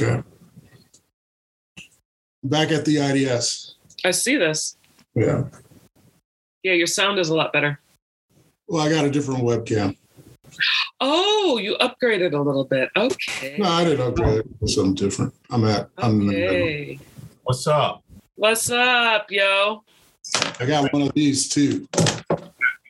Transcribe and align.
now. 0.00 0.06
Okay. 0.06 0.22
Back 2.44 2.72
at 2.72 2.84
the 2.84 2.98
IDS. 2.98 3.76
I 4.04 4.10
see 4.10 4.36
this. 4.36 4.76
Yeah. 5.14 5.44
Yeah, 6.62 6.72
your 6.72 6.86
sound 6.86 7.18
is 7.18 7.28
a 7.28 7.34
lot 7.34 7.52
better. 7.52 7.80
Well, 8.66 8.84
I 8.86 8.90
got 8.90 9.04
a 9.04 9.10
different 9.10 9.42
webcam. 9.42 9.96
Oh, 11.00 11.58
you 11.58 11.76
upgraded 11.80 12.34
a 12.34 12.38
little 12.38 12.64
bit. 12.64 12.90
Okay. 12.96 13.56
No, 13.58 13.68
I 13.68 13.84
didn't 13.84 14.06
upgrade 14.06 14.38
it 14.38 14.46
for 14.60 14.68
something 14.68 14.94
different. 14.94 15.34
I'm 15.50 15.64
at. 15.64 15.88
I'm 15.98 16.28
Okay. 16.28 16.98
What's 17.44 17.66
up? 17.66 18.04
What's 18.36 18.70
up, 18.70 19.30
yo? 19.30 19.82
I 20.60 20.66
got 20.66 20.92
one 20.92 21.02
of 21.02 21.12
these 21.14 21.48
too. 21.48 21.86
You 21.90 22.38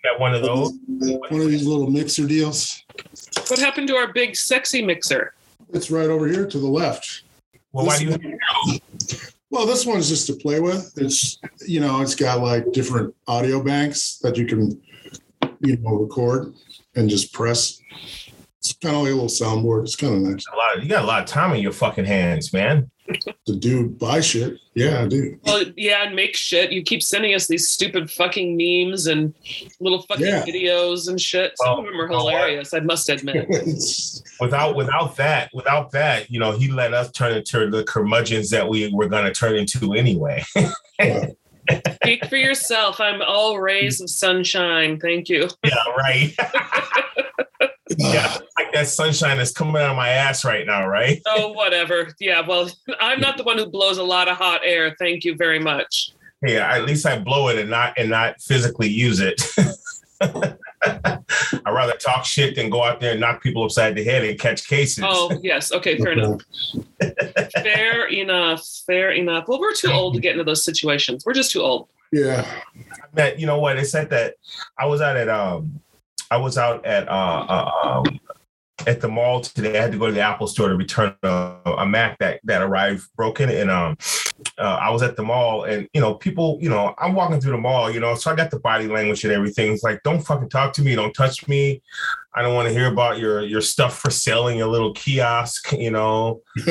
got 0.05 0.21
one 0.21 0.34
of 0.34 0.43
those? 0.43 0.73
One 0.87 1.41
of 1.41 1.48
these 1.48 1.66
little 1.66 1.91
mixer 1.91 2.27
deals. 2.27 2.84
What 3.48 3.59
happened 3.59 3.88
to 3.88 3.96
our 3.96 4.12
big 4.12 4.37
sexy 4.37 4.84
mixer? 4.84 5.34
It's 5.73 5.91
right 5.91 6.09
over 6.09 6.27
here 6.27 6.47
to 6.47 6.59
the 6.59 6.67
left. 6.67 7.23
Well, 7.73 7.87
why 7.87 7.99
do 7.99 8.05
you? 8.07 8.80
Well, 9.51 9.67
this 9.67 9.85
one's 9.85 10.09
just 10.09 10.27
to 10.29 10.35
play 10.35 10.61
with. 10.61 10.93
It's 10.97 11.39
you 11.67 11.80
know, 11.80 12.01
it's 12.01 12.15
got 12.15 12.41
like 12.41 12.73
different 12.73 13.15
audio 13.27 13.63
banks 13.63 14.19
that 14.19 14.37
you 14.37 14.47
can 14.47 14.80
you 15.61 15.77
know 15.79 15.97
record 15.97 16.55
and 16.95 17.09
just 17.09 17.33
press. 17.33 17.80
It's 18.59 18.75
kind 18.75 18.95
of 18.95 19.03
like 19.03 19.11
a 19.11 19.15
little 19.15 19.27
soundboard. 19.27 19.83
It's 19.83 19.97
kind 19.97 20.15
of 20.15 20.21
nice 20.23 20.47
A 20.53 20.57
lot. 20.57 20.83
You 20.83 20.89
got 20.89 21.03
a 21.03 21.07
lot 21.07 21.23
of 21.23 21.29
time 21.29 21.53
in 21.55 21.61
your 21.61 21.73
fucking 21.73 22.05
hands, 22.05 22.52
man. 22.52 22.91
To 23.47 23.56
do 23.56 23.88
buy 23.88 24.21
shit. 24.21 24.59
Yeah, 24.74 25.02
I 25.02 25.09
do. 25.09 25.38
Well, 25.45 25.65
yeah, 25.77 26.04
and 26.07 26.16
make 26.16 26.35
shit. 26.37 26.73
You 26.73 26.82
keep 26.82 27.02
sending 27.02 27.35
us 27.35 27.46
these 27.46 27.68
stupid 27.71 28.10
fucking 28.10 28.57
memes 28.57 29.07
and 29.07 29.35
little 29.80 30.02
fucking 30.02 30.24
Yeah. 30.27 30.45
videos 30.45 31.09
and 31.09 31.21
shit. 31.21 31.52
Some 31.57 31.68
Well, 31.68 31.79
of 31.80 31.85
them 31.87 32.01
are 32.01 32.04
you 32.04 32.10
know 32.10 32.24
what? 32.24 32.35
hilarious, 32.35 32.73
I 32.74 32.80
must 32.80 33.09
admit. 33.09 33.49
Without 34.40 34.74
without 34.77 35.16
that, 35.16 35.51
without 35.54 35.90
that, 35.93 36.30
you 36.30 36.38
know, 36.40 36.52
he 36.52 36.68
let 36.68 36.95
us 36.95 37.10
turn 37.12 37.32
into 37.37 37.68
the 37.71 37.85
curmudgeons 37.85 38.51
that 38.51 38.68
we 38.68 38.88
were 38.93 39.07
going 39.09 39.24
to 39.24 39.32
turn 39.32 39.55
into 39.57 39.93
anyway. 39.95 40.43
Speak 42.02 42.24
for 42.27 42.37
yourself. 42.37 42.99
I'm 43.01 43.23
all 43.23 43.60
rays 43.60 44.01
of 44.01 44.10
sunshine. 44.10 44.99
Thank 44.99 45.29
you. 45.29 45.49
yeah, 45.65 45.74
right. 45.96 46.34
yeah, 47.98 48.37
like 48.59 48.73
that 48.73 48.88
sunshine 48.88 49.38
is 49.38 49.52
coming 49.52 49.76
out 49.76 49.90
of 49.90 49.96
my 49.96 50.09
ass 50.09 50.45
right 50.45 50.66
now, 50.66 50.87
right? 50.87 51.21
Oh, 51.26 51.52
whatever. 51.52 52.15
Yeah, 52.21 52.46
well, 52.46 52.71
I'm 53.01 53.21
not 53.21 53.37
the 53.37 53.45
one 53.45 53.59
who 53.59 53.66
blows 53.66 53.99
a 53.99 54.02
lot 54.02 54.29
of 54.29 54.37
hot 54.37 54.60
air. 54.65 54.95
Thank 54.99 55.24
you 55.24 55.34
very 55.37 55.59
much. 55.59 56.12
Yeah, 56.45 56.73
at 56.73 56.84
least 56.84 57.07
I 57.07 57.18
blow 57.18 57.49
it 57.49 57.59
and 57.59 57.71
not 57.71 57.95
and 57.96 58.10
not 58.10 58.40
physically 58.40 58.88
use 58.88 59.21
it. 59.21 59.40
I'd 61.65 61.73
rather 61.73 61.95
talk 61.95 62.24
shit 62.24 62.57
than 62.57 62.71
go 62.71 62.82
out 62.82 63.01
there 63.01 63.12
and 63.12 63.21
knock 63.21 63.43
people 63.43 63.65
upside 63.65 63.95
the 63.95 64.04
head 64.04 64.25
and 64.25 64.38
catch 64.38 64.66
cases. 64.69 65.04
Oh, 65.06 65.38
yes. 65.43 65.72
Okay, 65.72 65.99
fair 65.99 66.12
enough. 66.12 66.41
Fair 67.53 68.09
enough. 68.09 68.66
Fair 68.87 69.12
enough. 69.12 69.47
Well, 69.49 69.60
we're 69.60 69.75
too 69.75 69.91
old 69.91 70.15
to 70.15 70.21
get 70.21 70.32
into 70.32 70.44
those 70.44 70.65
situations. 70.65 71.25
We're 71.25 71.32
just 71.32 71.53
too 71.53 71.60
old. 71.62 71.88
yeah. 72.12 72.47
that 73.15 73.38
you 73.38 73.47
know 73.47 73.59
what 73.59 73.77
they 73.77 73.84
said 73.84 74.10
that 74.10 74.34
I 74.78 74.87
was 74.87 75.00
out 75.00 75.16
at 75.16 75.28
um 75.28 75.81
I 76.33 76.37
was 76.37 76.56
out 76.56 76.87
at 76.87 77.09
uh, 77.09 77.47
uh 77.47 77.71
um 77.84 78.21
at 78.87 79.03
the 79.03 79.09
mall 79.09 79.43
today. 79.43 79.78
I 79.78 79.83
had 79.83 79.93
to 79.93 79.99
go 79.99 80.06
to 80.06 80.12
the 80.12 80.22
Apple 80.22 80.47
store 80.47 80.71
to 80.71 80.77
return 80.77 81.15
a, 81.22 81.56
a 81.66 81.87
Mac 81.87 82.19
that 82.21 82.41
that 82.44 82.62
arrived 82.62 83.06
broken, 83.16 83.50
and 83.50 83.71
um 83.71 83.99
uh, 84.56 84.78
I 84.81 84.89
was 84.89 85.03
at 85.03 85.15
the 85.15 85.22
mall, 85.22 85.65
and 85.65 85.87
you 85.93 86.00
know 86.00 86.15
people, 86.15 86.56
you 86.62 86.71
know 86.71 86.94
I'm 86.97 87.15
walking 87.15 87.39
through 87.39 87.53
the 87.53 87.59
mall, 87.59 87.91
you 87.91 88.00
know, 88.00 88.15
so 88.15 88.31
I 88.31 88.34
got 88.34 88.51
the 88.51 88.61
body 88.61 88.89
language 88.89 89.25
and 89.25 89.33
everything. 89.33 89.73
It's 89.73 89.83
like 89.83 90.03
don't 90.05 90.23
fucking 90.23 90.49
talk 90.49 90.73
to 90.75 90.83
me, 90.83 90.95
don't 90.95 91.12
touch 91.12 91.47
me. 91.49 91.83
I 92.35 92.41
don't 92.41 92.55
want 92.55 92.67
to 92.69 92.73
hear 92.73 92.91
about 92.91 93.19
your 93.19 93.43
your 93.43 93.61
stuff 93.61 93.99
for 93.99 94.11
sale 94.11 94.49
in 94.49 94.56
your 94.56 94.69
little 94.69 94.95
kiosk, 94.95 95.73
you 95.73 95.91
know 95.91 96.41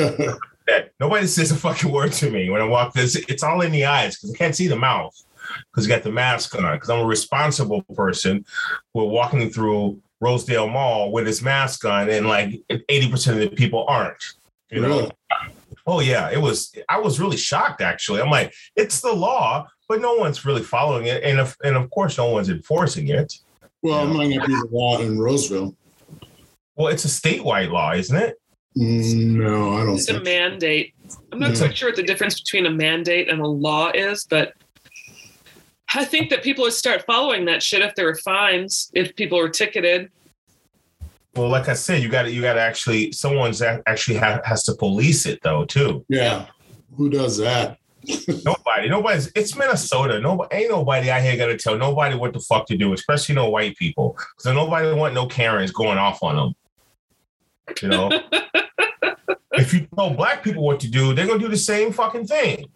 that 0.66 0.90
nobody 0.98 1.28
says 1.28 1.52
a 1.52 1.56
fucking 1.56 1.92
word 1.92 2.12
to 2.14 2.30
me 2.30 2.50
when 2.50 2.60
I 2.60 2.64
walk 2.64 2.94
this. 2.94 3.14
It's 3.14 3.44
all 3.44 3.60
in 3.60 3.70
the 3.70 3.84
eyes 3.84 4.16
because 4.16 4.34
I 4.34 4.36
can't 4.36 4.56
see 4.56 4.66
the 4.66 4.74
mouth 4.74 5.14
because 5.70 5.86
you 5.86 5.92
got 5.92 6.02
the 6.02 6.12
mask 6.12 6.54
on. 6.54 6.74
Because 6.74 6.90
I'm 6.90 7.00
a 7.00 7.06
responsible 7.06 7.82
person. 7.94 8.44
We're 8.94 9.04
walking 9.04 9.50
through 9.50 10.00
Rosedale 10.20 10.68
Mall 10.68 11.12
with 11.12 11.26
his 11.26 11.42
mask 11.42 11.84
on, 11.84 12.08
and 12.08 12.26
like 12.26 12.62
80% 12.70 13.32
of 13.32 13.38
the 13.38 13.48
people 13.56 13.84
aren't. 13.88 14.22
You 14.70 14.80
know? 14.80 14.88
Really? 14.88 15.10
Oh 15.86 16.00
yeah, 16.00 16.30
it 16.30 16.40
was. 16.40 16.72
I 16.88 16.98
was 16.98 17.18
really 17.18 17.36
shocked 17.36 17.80
actually. 17.80 18.20
I'm 18.22 18.30
like, 18.30 18.54
it's 18.76 19.00
the 19.00 19.12
law, 19.12 19.66
but 19.88 20.00
no 20.00 20.14
one's 20.14 20.44
really 20.44 20.62
following 20.62 21.06
it, 21.06 21.24
and 21.24 21.40
of 21.40 21.56
and 21.64 21.76
of 21.76 21.90
course, 21.90 22.18
no 22.18 22.30
one's 22.30 22.48
enforcing 22.50 23.08
it. 23.08 23.34
Well, 23.82 24.08
it 24.08 24.14
might 24.14 24.28
not 24.30 24.46
be 24.46 24.54
the 24.54 24.68
law 24.70 25.00
in 25.00 25.18
Roseville. 25.18 25.74
Well, 26.76 26.86
it's 26.88 27.04
a 27.04 27.08
statewide 27.08 27.70
law, 27.70 27.92
isn't 27.92 28.16
it? 28.16 28.36
Mm, 28.78 29.32
No, 29.32 29.74
I 29.74 29.84
don't 29.84 29.96
It's 29.96 30.08
a 30.08 30.20
mandate. 30.20 30.94
I'm 31.32 31.40
not 31.40 31.50
Yeah. 31.52 31.58
quite 31.58 31.76
sure 31.76 31.88
what 31.88 31.96
the 31.96 32.02
difference 32.02 32.40
between 32.40 32.64
a 32.66 32.70
mandate 32.70 33.28
and 33.28 33.40
a 33.40 33.46
law 33.46 33.90
is, 33.92 34.24
but 34.24 34.54
I 35.94 36.04
think 36.04 36.30
that 36.30 36.42
people 36.42 36.64
would 36.64 36.72
start 36.72 37.04
following 37.06 37.44
that 37.46 37.62
shit 37.62 37.82
if 37.82 37.94
there 37.94 38.06
were 38.06 38.14
fines, 38.14 38.90
if 38.94 39.14
people 39.14 39.38
were 39.38 39.50
ticketed. 39.50 40.10
Well, 41.34 41.48
like 41.48 41.68
I 41.68 41.74
said, 41.74 42.02
you 42.02 42.08
got 42.08 42.22
to 42.22 42.30
you 42.30 42.42
got 42.42 42.54
to 42.54 42.60
actually 42.60 43.12
someone's 43.12 43.62
actually 43.62 44.18
ha- 44.18 44.40
has 44.44 44.62
to 44.64 44.74
police 44.74 45.26
it 45.26 45.40
though 45.42 45.64
too. 45.64 46.04
Yeah. 46.08 46.46
Who 46.96 47.08
does 47.08 47.38
that? 47.38 47.78
Nobody, 48.44 48.88
nobody's. 48.88 49.30
It's 49.36 49.56
Minnesota. 49.56 50.18
Nobody, 50.18 50.56
ain't 50.56 50.70
nobody 50.70 51.08
out 51.08 51.22
here 51.22 51.36
gonna 51.36 51.56
tell 51.56 51.78
nobody 51.78 52.16
what 52.16 52.32
the 52.32 52.40
fuck 52.40 52.66
to 52.66 52.76
do, 52.76 52.92
especially 52.92 53.36
no 53.36 53.48
white 53.48 53.76
people. 53.76 54.18
So 54.38 54.52
nobody 54.52 54.92
want 54.92 55.14
no 55.14 55.26
Karens 55.26 55.70
going 55.70 55.98
off 55.98 56.20
on 56.22 56.34
them. 56.34 56.54
You 57.80 57.88
know, 57.88 58.10
if 59.52 59.72
you 59.72 59.86
tell 59.94 60.10
black 60.10 60.42
people 60.42 60.64
what 60.64 60.80
to 60.80 60.88
do, 60.88 61.14
they're 61.14 61.28
gonna 61.28 61.38
do 61.38 61.48
the 61.48 61.56
same 61.56 61.92
fucking 61.92 62.26
thing. 62.26 62.66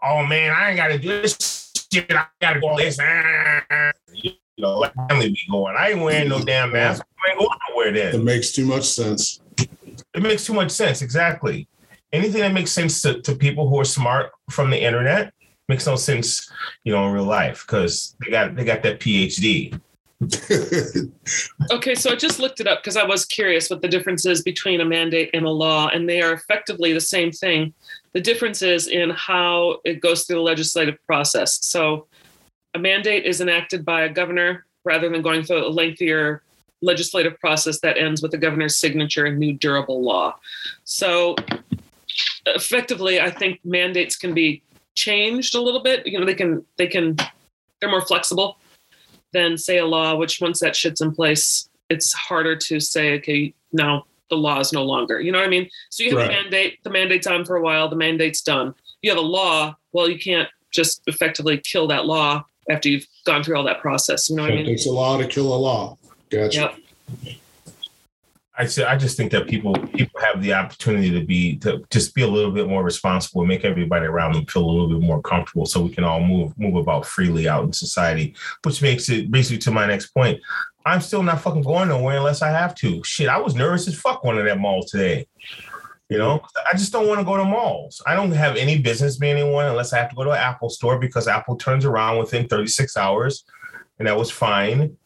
Oh 0.00 0.24
man, 0.24 0.54
I 0.54 0.68
ain't 0.68 0.76
gotta 0.76 0.98
do 0.98 1.08
this 1.08 1.59
shit. 1.92 2.10
I 2.12 2.26
gotta 2.40 2.60
go 2.60 2.68
on 2.68 2.76
this. 2.78 2.98
ah." 3.00 3.92
You 4.12 4.32
know, 4.58 4.78
like 4.78 4.92
family 5.08 5.30
be 5.30 5.40
going. 5.50 5.74
I 5.78 5.90
ain't 5.90 6.00
wearing 6.00 6.28
no 6.28 6.42
damn 6.42 6.72
mask. 6.72 7.02
I 7.24 7.30
ain't 7.30 7.38
going 7.38 7.58
nowhere 7.70 7.92
then. 7.92 8.12
That 8.12 8.24
makes 8.24 8.52
too 8.52 8.66
much 8.66 8.84
sense. 8.84 9.40
It 9.58 10.22
makes 10.22 10.44
too 10.44 10.52
much 10.52 10.70
sense. 10.70 11.02
Exactly. 11.02 11.66
Anything 12.12 12.40
that 12.40 12.52
makes 12.52 12.72
sense 12.72 13.00
to, 13.02 13.22
to 13.22 13.34
people 13.34 13.68
who 13.68 13.78
are 13.78 13.84
smart 13.84 14.32
from 14.50 14.70
the 14.70 14.78
internet 14.78 15.32
makes 15.68 15.86
no 15.86 15.96
sense, 15.96 16.50
you 16.84 16.92
know, 16.92 17.06
in 17.06 17.12
real 17.14 17.24
life 17.24 17.64
because 17.66 18.16
they 18.20 18.30
got 18.30 18.54
they 18.54 18.64
got 18.64 18.82
that 18.82 19.00
PhD. 19.00 19.80
Okay, 21.70 21.94
so 21.94 22.10
I 22.10 22.16
just 22.16 22.40
looked 22.40 22.60
it 22.60 22.66
up 22.66 22.82
because 22.82 22.96
I 22.96 23.04
was 23.04 23.24
curious 23.24 23.70
what 23.70 23.80
the 23.80 23.88
difference 23.88 24.26
is 24.26 24.42
between 24.42 24.80
a 24.80 24.84
mandate 24.84 25.30
and 25.32 25.46
a 25.46 25.50
law, 25.50 25.88
and 25.88 26.08
they 26.08 26.20
are 26.20 26.32
effectively 26.32 26.92
the 26.92 27.00
same 27.00 27.30
thing. 27.30 27.72
The 28.12 28.20
difference 28.20 28.62
is 28.62 28.88
in 28.88 29.10
how 29.10 29.78
it 29.84 30.00
goes 30.00 30.24
through 30.24 30.36
the 30.36 30.42
legislative 30.42 30.96
process. 31.06 31.64
So, 31.66 32.06
a 32.74 32.78
mandate 32.78 33.24
is 33.24 33.40
enacted 33.40 33.84
by 33.84 34.02
a 34.02 34.08
governor 34.08 34.64
rather 34.84 35.08
than 35.08 35.22
going 35.22 35.42
through 35.42 35.66
a 35.66 35.68
lengthier 35.68 36.42
legislative 36.82 37.38
process 37.40 37.80
that 37.80 37.98
ends 37.98 38.22
with 38.22 38.30
the 38.30 38.38
governor's 38.38 38.76
signature 38.76 39.26
and 39.26 39.38
new 39.38 39.52
durable 39.52 40.02
law. 40.02 40.36
So, 40.84 41.36
effectively, 42.46 43.20
I 43.20 43.30
think 43.30 43.60
mandates 43.64 44.16
can 44.16 44.34
be 44.34 44.62
changed 44.94 45.54
a 45.54 45.60
little 45.60 45.82
bit. 45.82 46.06
You 46.06 46.18
know, 46.18 46.26
they 46.26 46.34
can 46.34 46.64
they 46.76 46.86
can 46.86 47.16
they're 47.80 47.90
more 47.90 48.06
flexible 48.06 48.58
than 49.32 49.56
say 49.56 49.78
a 49.78 49.86
law, 49.86 50.16
which 50.16 50.40
once 50.40 50.60
that 50.60 50.76
shit's 50.76 51.00
in 51.00 51.12
place, 51.12 51.68
it's 51.88 52.12
harder 52.12 52.56
to 52.56 52.80
say, 52.80 53.14
okay, 53.14 53.54
now 53.72 54.04
the 54.30 54.36
law 54.36 54.60
is 54.60 54.72
no 54.72 54.82
longer. 54.84 55.20
You 55.20 55.32
know 55.32 55.38
what 55.38 55.46
I 55.46 55.50
mean? 55.50 55.68
So 55.90 56.02
you 56.02 56.10
have 56.16 56.28
Right. 56.28 56.38
a 56.38 56.42
mandate, 56.42 56.78
the 56.84 56.90
mandate's 56.90 57.26
on 57.26 57.44
for 57.44 57.56
a 57.56 57.62
while, 57.62 57.88
the 57.88 57.96
mandate's 57.96 58.40
done. 58.40 58.74
You 59.02 59.10
have 59.10 59.18
a 59.18 59.22
law, 59.22 59.76
well, 59.92 60.08
you 60.08 60.18
can't 60.18 60.48
just 60.72 61.02
effectively 61.06 61.58
kill 61.58 61.86
that 61.88 62.06
law 62.06 62.44
after 62.70 62.88
you've 62.88 63.06
gone 63.26 63.42
through 63.42 63.56
all 63.56 63.64
that 63.64 63.80
process. 63.80 64.30
You 64.30 64.36
know 64.36 64.42
what 64.42 64.52
I 64.52 64.54
mean? 64.54 64.60
It 64.60 64.66
mean? 64.68 64.76
takes 64.76 64.86
a 64.86 64.92
law 64.92 65.18
to 65.18 65.26
kill 65.26 65.52
a 65.52 65.56
law. 65.56 65.98
Gotcha. 66.30 66.72
Yep. 67.24 67.36
I 68.56 68.66
say 68.66 68.84
I 68.84 68.94
just 68.94 69.16
think 69.16 69.32
that 69.32 69.48
people 69.48 69.72
people 69.72 70.20
have 70.20 70.42
the 70.42 70.52
opportunity 70.52 71.10
to 71.10 71.24
be 71.24 71.56
to 71.58 71.82
just 71.90 72.14
be 72.14 72.20
a 72.22 72.26
little 72.28 72.50
bit 72.50 72.68
more 72.68 72.82
responsible, 72.82 73.40
and 73.40 73.48
make 73.48 73.64
everybody 73.64 74.04
around 74.04 74.34
them 74.34 74.44
feel 74.44 74.62
a 74.62 74.70
little 74.70 74.88
bit 74.88 75.00
more 75.00 75.22
comfortable, 75.22 75.64
so 75.64 75.80
we 75.80 75.88
can 75.88 76.04
all 76.04 76.20
move 76.20 76.56
move 76.58 76.76
about 76.76 77.06
freely 77.06 77.48
out 77.48 77.64
in 77.64 77.72
society. 77.72 78.34
Which 78.64 78.82
makes 78.82 79.08
it 79.08 79.30
basically 79.30 79.58
to 79.58 79.70
my 79.70 79.86
next 79.86 80.08
point. 80.08 80.40
I'm 80.84 81.00
still 81.00 81.22
not 81.22 81.40
fucking 81.40 81.62
going 81.62 81.88
nowhere 81.88 82.16
unless 82.16 82.42
I 82.42 82.50
have 82.50 82.74
to. 82.76 83.02
Shit, 83.04 83.28
I 83.28 83.38
was 83.38 83.54
nervous 83.54 83.86
as 83.86 83.98
fuck 83.98 84.22
going 84.22 84.36
to 84.36 84.42
that 84.44 84.58
mall 84.58 84.82
today. 84.82 85.26
You 86.08 86.18
know, 86.18 86.42
I 86.70 86.76
just 86.76 86.92
don't 86.92 87.06
want 87.06 87.20
to 87.20 87.24
go 87.24 87.36
to 87.36 87.44
malls. 87.44 88.02
I 88.04 88.16
don't 88.16 88.32
have 88.32 88.56
any 88.56 88.78
business 88.78 89.16
being 89.16 89.38
in 89.38 89.52
one 89.52 89.66
unless 89.66 89.92
I 89.92 89.98
have 89.98 90.10
to 90.10 90.16
go 90.16 90.24
to 90.24 90.32
an 90.32 90.38
Apple 90.38 90.68
store 90.68 90.98
because 90.98 91.28
Apple 91.28 91.56
turns 91.56 91.84
around 91.84 92.18
within 92.18 92.48
36 92.48 92.96
hours, 92.96 93.44
and 93.98 94.08
that 94.08 94.16
was 94.16 94.30
fine. 94.30 94.96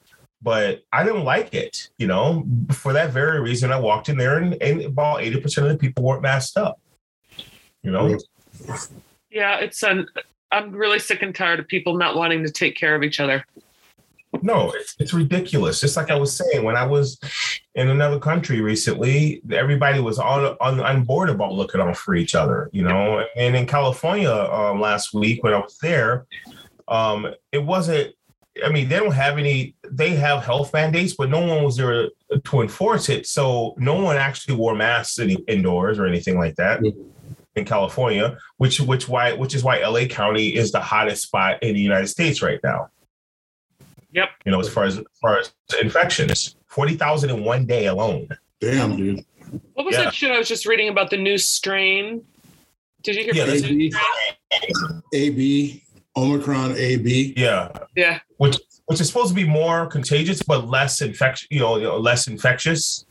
But 0.41 0.82
I 0.93 1.05
didn't 1.05 1.25
like 1.25 1.53
it. 1.53 1.91
You 1.99 2.06
know, 2.06 2.47
for 2.70 2.94
that 2.94 3.11
very 3.11 3.41
reason, 3.41 3.70
I 3.70 3.79
walked 3.79 4.09
in 4.09 4.17
there 4.17 4.38
and, 4.38 4.61
and 4.62 4.82
about 4.82 5.20
80% 5.20 5.59
of 5.59 5.69
the 5.69 5.77
people 5.77 6.05
weren't 6.05 6.23
masked 6.23 6.56
up. 6.56 6.81
You 7.82 7.91
know, 7.91 8.19
Yeah, 9.31 9.59
it's 9.59 9.82
an 9.82 10.06
I'm 10.55 10.70
really 10.70 11.00
sick 11.00 11.20
and 11.20 11.35
tired 11.35 11.59
of 11.59 11.67
people 11.67 11.97
not 11.97 12.15
wanting 12.15 12.44
to 12.44 12.50
take 12.50 12.77
care 12.77 12.94
of 12.94 13.03
each 13.03 13.20
other. 13.20 13.44
No, 14.43 14.73
it's, 14.75 14.97
it's 14.99 15.15
ridiculous. 15.15 15.81
Just 15.81 15.97
like 15.97 16.11
I 16.11 16.19
was 16.19 16.37
saying, 16.37 16.65
when 16.65 16.77
I 16.77 16.85
was 16.85 17.19
in 17.75 17.89
another 17.89 18.19
country 18.19 18.61
recently, 18.61 19.43
everybody 19.51 20.01
was 20.01 20.19
on 20.19 20.57
on, 20.61 20.81
on 20.81 21.05
board 21.05 21.31
about 21.31 21.53
looking 21.53 21.81
out 21.81 21.97
for 21.97 22.15
each 22.15 22.35
other, 22.35 22.71
you 22.73 22.83
know. 22.83 23.25
And 23.37 23.57
in 23.57 23.67
California 23.67 24.33
um, 24.33 24.81
last 24.81 25.15
week 25.15 25.43
when 25.43 25.55
I 25.55 25.59
was 25.59 25.79
there, 25.79 26.27
um, 26.89 27.35
it 27.53 27.65
wasn't. 27.65 28.15
I 28.65 28.69
mean, 28.69 28.89
they 28.89 28.99
don't 28.99 29.13
have 29.13 29.39
any. 29.39 29.75
They 29.91 30.11
have 30.11 30.45
health 30.45 30.73
mandates, 30.73 31.15
but 31.15 31.29
no 31.29 31.41
one 31.41 31.65
was 31.65 31.77
there 31.77 32.09
to 32.43 32.61
enforce 32.61 33.09
it. 33.09 33.27
So 33.27 33.75
no 33.79 34.01
one 34.01 34.17
actually 34.17 34.55
wore 34.57 34.75
masks 34.75 35.19
in, 35.19 35.31
indoors 35.49 35.99
or 35.99 36.07
anything 36.07 36.39
like 36.39 36.57
that. 36.57 36.83
In 37.57 37.65
California, 37.65 38.37
which 38.57 38.81
which 38.81 39.09
why 39.09 39.33
which 39.33 39.55
is 39.55 39.63
why 39.63 39.79
LA 39.79 40.07
County 40.07 40.57
is 40.57 40.73
the 40.73 40.81
hottest 40.81 41.23
spot 41.23 41.63
in 41.63 41.75
the 41.75 41.81
United 41.81 42.09
States 42.09 42.43
right 42.43 42.59
now. 42.65 42.89
Yep. 44.15 44.29
You 44.47 44.53
know, 44.53 44.61
as 44.61 44.69
far 44.69 44.85
as 44.85 44.99
as 44.99 45.05
far 45.21 45.39
as 45.39 45.53
infections, 45.83 46.57
forty 46.67 46.95
thousand 46.95 47.31
in 47.31 47.45
one 47.45 47.67
day 47.67 47.87
alone. 47.87 48.29
Damn, 48.61 48.97
dude. 48.97 49.25
What 49.75 49.85
was 49.87 49.95
Yeah. 49.97 50.05
that 50.05 50.15
shit 50.15 50.31
I 50.31 50.39
was 50.39 50.49
just 50.49 50.67
reading 50.67 50.89
about 50.89 51.11
the 51.11 51.17
new 51.17 51.37
strain? 51.37 52.25
Did 53.03 53.17
you 53.17 53.25
hear 53.25 53.35
Yeah, 53.35 53.43
about 53.45 53.53
the 53.57 53.61
that's- 53.61 53.77
new 53.77 53.91
strain? 53.91 55.03
AB, 55.13 55.83
Omicron 56.17 56.77
AB. 56.77 57.35
Yeah, 57.37 57.69
Yeah. 57.97 58.21
which 58.39 58.57
which 58.87 59.01
is 59.01 59.07
supposed 59.09 59.29
to 59.31 59.35
be 59.35 59.45
more 59.45 59.87
contagious 59.87 60.43
but 60.43 60.69
less 60.69 61.01
infection. 61.01 61.49
You 61.51 61.61
know, 61.61 61.77
you 61.77 61.85
know, 61.85 61.99
less 61.99 62.27
infectious. 62.29 63.05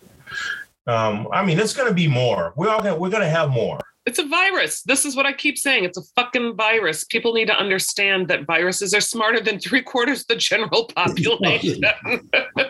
Um, 0.86 1.28
I 1.34 1.44
mean, 1.46 1.60
it's 1.60 1.74
going 1.74 1.88
to 1.88 1.94
be 1.94 2.08
more. 2.08 2.54
We're 2.56 2.70
all 2.70 2.80
gonna, 2.82 2.96
we're 2.96 3.10
going 3.10 3.24
to 3.24 3.30
have 3.30 3.50
more. 3.50 3.80
It's 4.06 4.20
a 4.20 4.26
virus. 4.26 4.82
This 4.84 5.06
is 5.06 5.16
what 5.16 5.26
I 5.26 5.32
keep 5.32 5.58
saying. 5.58 5.86
It's 5.86 5.98
a 5.98 6.04
fucking 6.16 6.58
virus. 6.58 7.06
People 7.06 7.34
need 7.34 7.48
to 7.48 7.56
understand 7.56 8.28
that 8.28 8.46
viruses 8.46 8.94
are 8.94 9.00
smarter 9.00 9.40
than 9.40 9.60
three 9.60 9.82
quarters 9.82 10.22
of 10.22 10.28
the 10.28 10.36
general 10.36 10.86
population. 10.96 11.84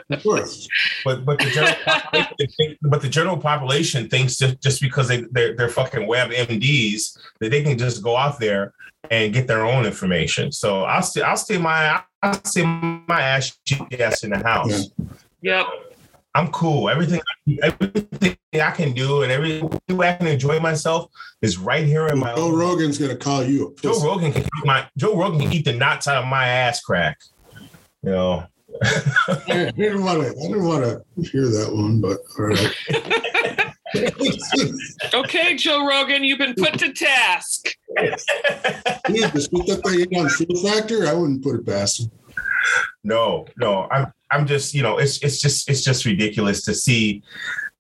Of 0.10 0.24
course. 0.24 0.68
But 1.04 1.26
but 1.26 1.40
the 1.40 1.50
general 1.50 1.76
population 1.86 2.48
think, 2.58 2.78
but 2.84 3.02
the 3.02 3.10
general 3.10 3.38
population 3.38 4.10
thinks 4.10 4.38
just, 4.38 4.62
just 4.62 4.82
because 4.82 5.08
they 5.08 5.22
they're, 5.32 5.56
they're 5.56 5.70
fucking 5.70 6.06
web 6.06 6.30
MDs 6.30 7.18
that 7.40 7.50
they 7.50 7.64
can 7.64 7.78
just 7.80 8.04
go 8.04 8.16
out 8.16 8.40
there 8.40 8.74
and 9.10 9.34
get 9.34 9.48
their 9.48 9.66
own 9.66 9.86
information. 9.86 10.52
So 10.52 10.84
I'll 10.84 11.02
stay 11.02 11.24
I'll 11.24 11.38
stay 11.38 11.58
my 11.58 12.04
I'll 12.22 12.44
stay 12.44 12.64
my 12.64 13.22
ass 13.22 13.58
ass 14.00 14.24
in 14.24 14.30
the 14.30 14.38
house. 14.38 14.92
yep. 15.42 15.66
I'm 16.36 16.48
cool. 16.52 16.90
Everything 16.90 17.22
everything 17.62 18.38
I 18.54 18.72
can 18.72 18.94
do 18.94 19.22
and 19.22 19.32
every 19.32 19.62
way 19.90 20.10
I 20.10 20.14
can 20.14 20.28
enjoy 20.28 20.60
myself 20.60 21.12
is 21.42 21.58
right 21.58 21.86
here 21.86 22.08
in 22.08 22.20
my 22.20 22.34
Joe 22.36 22.48
own. 22.48 22.60
Rogan's 22.60 22.98
gonna 22.98 23.16
call 23.16 23.44
you 23.44 23.76
a 23.78 23.82
Joe. 23.82 24.00
Rogan 24.04 24.32
can 24.32 24.44
eat 24.44 24.66
my 24.66 24.88
Joe 24.98 25.16
Rogan 25.16 25.42
can 25.42 25.54
eat 25.54 25.66
the 25.66 25.74
knots 25.74 26.08
out 26.08 26.24
of 26.24 26.28
my 26.28 26.48
ass 26.48 26.82
crack. 26.82 27.20
You 28.02 28.12
know. 28.12 28.46
I 28.84 29.72
didn't 29.78 30.04
want 30.04 30.22
to. 30.22 30.30
I 30.30 30.48
didn't 30.48 30.66
want 30.66 30.84
to 30.84 31.30
hear 31.30 31.48
that 31.48 31.72
one, 31.72 32.02
but 32.02 32.20
all 32.40 32.46
right. 32.46 33.70
Okay, 35.14 35.56
Joe 35.56 35.88
Rogan, 35.88 36.24
you've 36.24 36.40
been 36.40 36.56
put 36.56 36.80
to 36.80 36.92
task. 36.94 37.76
Dude, 37.96 39.32
just 39.32 39.52
put 39.52 39.68
that 39.68 39.82
thing 39.86 40.08
in 40.10 40.20
on 40.20 40.30
Fear 40.30 40.48
Factor. 40.64 41.08
I 41.08 41.14
wouldn't 41.14 41.44
put 41.44 41.60
it 41.60 41.66
past 41.68 42.02
him. 42.02 42.12
No, 43.04 43.46
no. 43.58 43.88
I'm 43.92 44.12
I'm 44.34 44.48
just, 44.48 44.74
you 44.74 44.82
know, 44.82 44.98
it's 44.98 45.20
it's 45.20 45.40
just 45.40 45.70
it's 45.70 45.84
just 45.84 46.06
ridiculous 46.06 46.64
to 46.66 46.74
see 46.74 47.24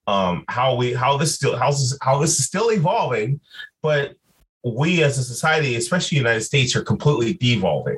um 0.06 0.44
how 0.50 0.76
we 0.76 0.94
how 0.94 1.18
this 1.18 1.36
still 1.36 1.58
how 1.58 1.72
this 1.72 1.98
how 2.02 2.20
this 2.20 2.40
is 2.40 2.46
still 2.46 2.70
evolving, 2.72 3.40
but 3.82 4.16
we 4.64 5.04
as 5.04 5.18
a 5.18 5.24
society, 5.24 5.76
especially 5.76 6.18
the 6.18 6.24
United 6.24 6.42
States, 6.42 6.76
are 6.76 6.84
completely 6.84 7.34
devolving. 7.34 7.98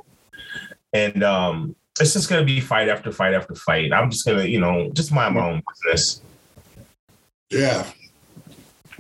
And 0.94 1.24
um 1.24 1.76
it's 2.00 2.14
just 2.14 2.30
gonna 2.30 2.46
be 2.46 2.60
fight 2.62 2.90
after 2.90 3.12
fight 3.12 3.34
after 3.34 3.56
fight. 3.56 3.92
I'm 3.92 4.10
just 4.10 4.26
gonna, 4.26 4.46
you 4.46 4.60
know, 4.60 4.90
just 4.94 5.12
mind 5.12 5.36
my 5.36 5.50
own 5.50 5.62
business. 5.68 6.22
Yeah. 7.50 7.86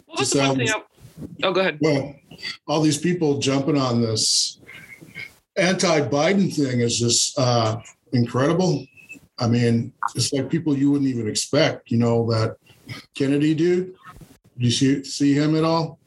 What 0.06 0.19
was 0.19 0.31
the 0.31 0.40
one 0.40 0.57
thing? 0.57 0.69
Oh, 1.44 1.54
go 1.54 1.62
ahead. 1.62 1.78
Well, 1.81 2.16
all 2.68 2.81
these 2.81 2.98
people 2.98 3.40
jumping 3.40 3.78
on 3.78 4.02
this 4.02 4.60
anti-Biden 5.57 6.54
thing 6.54 6.81
is 6.81 7.00
just 7.00 7.38
uh, 7.40 7.80
incredible. 8.12 8.86
I 9.37 9.47
mean, 9.47 9.93
it's 10.15 10.31
like 10.31 10.49
people 10.49 10.77
you 10.77 10.91
wouldn't 10.91 11.09
even 11.09 11.27
expect. 11.27 11.91
You 11.91 11.97
know 11.97 12.29
that 12.31 12.57
Kennedy 13.15 13.53
dude. 13.53 13.95
Do 14.57 14.65
you 14.65 14.71
see 14.71 15.03
see 15.03 15.33
him 15.33 15.55
at 15.55 15.63
all? 15.63 15.99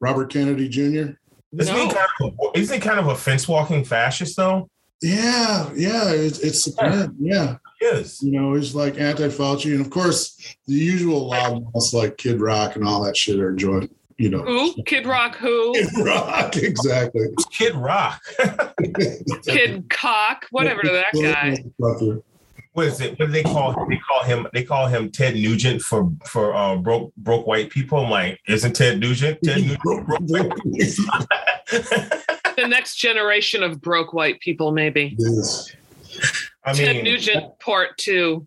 Robert 0.00 0.32
Kennedy 0.32 0.68
Jr. 0.68 1.12
Isn't, 1.56 1.76
he 1.76 1.92
kind 1.92 2.08
of 2.20 2.32
a, 2.32 2.58
isn't 2.58 2.74
he 2.74 2.80
kind 2.80 2.98
of 2.98 3.06
a 3.08 3.14
fence 3.14 3.46
walking 3.46 3.84
fascist 3.84 4.36
though? 4.36 4.68
Yeah, 5.02 5.70
yeah, 5.74 6.10
it's, 6.10 6.38
it's 6.40 6.66
apparent. 6.66 7.14
Yeah, 7.18 7.56
He 7.78 7.86
is. 7.86 8.22
you 8.22 8.32
know, 8.32 8.54
he's 8.54 8.74
like 8.74 8.98
anti-Fauci, 8.98 9.72
and 9.72 9.80
of 9.80 9.90
course, 9.90 10.56
the 10.66 10.74
usual 10.74 11.30
loudmouths 11.30 11.92
like 11.92 12.16
Kid 12.16 12.40
Rock 12.40 12.76
and 12.76 12.84
all 12.84 13.04
that 13.04 13.16
shit 13.16 13.38
are 13.38 13.54
joined. 13.54 13.90
You 14.24 14.30
know, 14.30 14.38
Who? 14.38 14.82
Kid 14.84 15.06
Rock? 15.06 15.36
Who? 15.36 15.74
Kid 15.74 15.90
Rock, 16.02 16.56
exactly. 16.56 17.26
Kid 17.50 17.74
Rock. 17.74 18.22
Kid 19.44 19.90
Cock? 19.90 20.46
Whatever 20.50 20.80
to 20.80 20.88
that 20.88 21.12
guy. 21.12 21.62
what 22.72 22.86
is 22.86 23.02
it? 23.02 23.18
What 23.18 23.26
do 23.26 23.32
they 23.32 23.42
call 23.42 23.72
him? 23.72 23.86
They 23.90 23.98
call 23.98 24.24
him 24.24 24.46
they 24.54 24.64
call 24.64 24.86
him 24.86 25.10
Ted 25.10 25.34
Nugent 25.34 25.82
for 25.82 26.10
for 26.24 26.54
uh, 26.54 26.76
broke 26.76 27.14
broke 27.16 27.46
white 27.46 27.68
people. 27.68 27.98
I'm 27.98 28.10
like, 28.10 28.40
isn't 28.48 28.72
Ted 28.74 28.98
Nugent? 28.98 29.40
Ted 29.44 29.58
Nugent 29.60 29.82
broke 29.82 30.20
white 30.20 30.52
The 32.56 32.66
next 32.66 32.96
generation 32.96 33.62
of 33.62 33.82
broke 33.82 34.14
white 34.14 34.40
people, 34.40 34.72
maybe. 34.72 35.16
Yes. 35.18 35.70
I 36.64 36.72
Ted 36.72 36.96
mean, 36.96 37.04
Nugent, 37.04 37.58
part 37.58 37.98
two. 37.98 38.46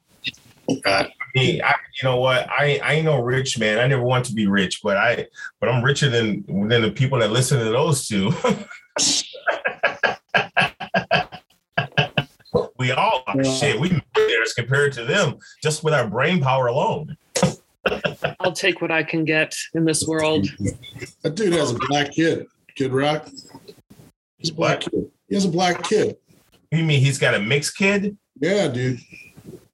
Uh, 0.70 0.74
I 0.86 1.08
mean, 1.36 1.62
I, 1.64 1.74
you 2.02 2.10
know 2.10 2.18
what? 2.18 2.50
I 2.50 2.80
I 2.84 2.94
ain't 2.94 3.06
no 3.06 3.22
rich 3.22 3.60
man. 3.60 3.80
I 3.80 3.88
never 3.88 4.04
want 4.04 4.26
to 4.26 4.34
be 4.34 4.48
rich, 4.48 4.82
but 4.84 4.98
I 4.98 5.28
but 5.60 5.70
I'm 5.70 5.84
richer 5.84 6.10
than 6.10 6.44
than 6.68 6.82
the 6.82 6.92
people 6.92 7.20
that 7.20 7.32
listen 7.32 7.60
to 7.60 7.66
those 7.66 8.08
two. 8.08 8.32
we 12.78 12.92
all 12.92 13.24
are 13.28 13.42
Yeah. 13.42 13.52
shit. 13.54 13.80
We 13.80 14.02
millionaires 14.16 14.54
compared 14.54 14.94
to 14.94 15.06
them 15.06 15.38
just 15.62 15.84
with 15.84 15.94
our 15.94 16.08
brain 16.08 16.42
power 16.42 16.68
alone. 16.68 17.18
I'll 18.40 18.52
take 18.52 18.82
what 18.82 18.92
I 18.92 19.04
can 19.04 19.24
get 19.24 19.56
in 19.74 19.86
this 19.86 20.06
world. 20.06 20.48
That 21.24 21.36
dude 21.36 21.54
has 21.54 21.72
a 21.72 21.80
black 21.88 22.12
kid. 22.12 22.48
Kid 22.76 22.92
Rock. 22.92 23.28
He's 24.38 24.50
a 24.50 24.54
black 24.54 24.82
kid. 24.82 25.10
He 25.30 25.36
has 25.36 25.46
a 25.46 25.50
black 25.50 25.84
kid. 25.84 26.18
You 26.72 26.84
mean 26.84 27.00
he's 27.00 27.18
got 27.18 27.34
a 27.34 27.40
mixed 27.40 27.78
kid? 27.78 28.18
Yeah, 28.40 28.68
dude. 28.68 29.00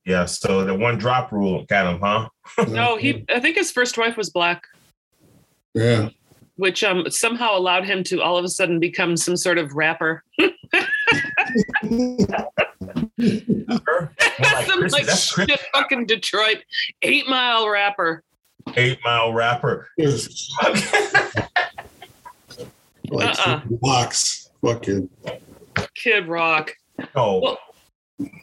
Yeah. 0.06 0.26
So 0.26 0.66
the 0.66 0.74
one 0.74 0.98
drop 0.98 1.32
rule 1.32 1.66
got 1.66 1.94
him, 1.94 2.00
huh? 2.02 2.30
No, 2.70 2.98
he. 2.98 3.24
I 3.30 3.40
think 3.40 3.56
his 3.58 3.72
first 3.72 3.98
wife 3.98 4.18
was 4.18 4.30
black, 4.30 4.64
Yeah. 5.74 6.10
which 6.58 6.84
um 6.84 7.10
somehow 7.10 7.58
allowed 7.58 7.86
him 7.86 8.04
to 8.06 8.22
all 8.22 8.38
of 8.38 8.44
a 8.46 8.50
sudden 8.50 8.80
become 8.80 9.16
some 9.18 9.38
sort 9.38 9.58
of 9.58 9.74
rapper. 9.74 10.24
Her? 13.20 14.12
More 14.40 14.52
like 14.52 14.66
some 14.66 14.80
Chris- 14.80 14.94
like 14.94 15.10
shit 15.10 15.60
fucking 15.74 16.06
Detroit 16.06 16.64
eight 17.02 17.28
mile 17.28 17.70
rapper. 17.70 18.24
eight 18.76 19.00
mile 19.04 19.34
rapper. 19.34 19.88
like 19.98 20.20
Uh-uh. 23.40 23.62
blocks. 23.70 24.50
Fucking. 24.62 25.10
Kid 25.96 26.28
Rock. 26.28 26.72
no, 27.16 27.40
Well- 27.44 27.60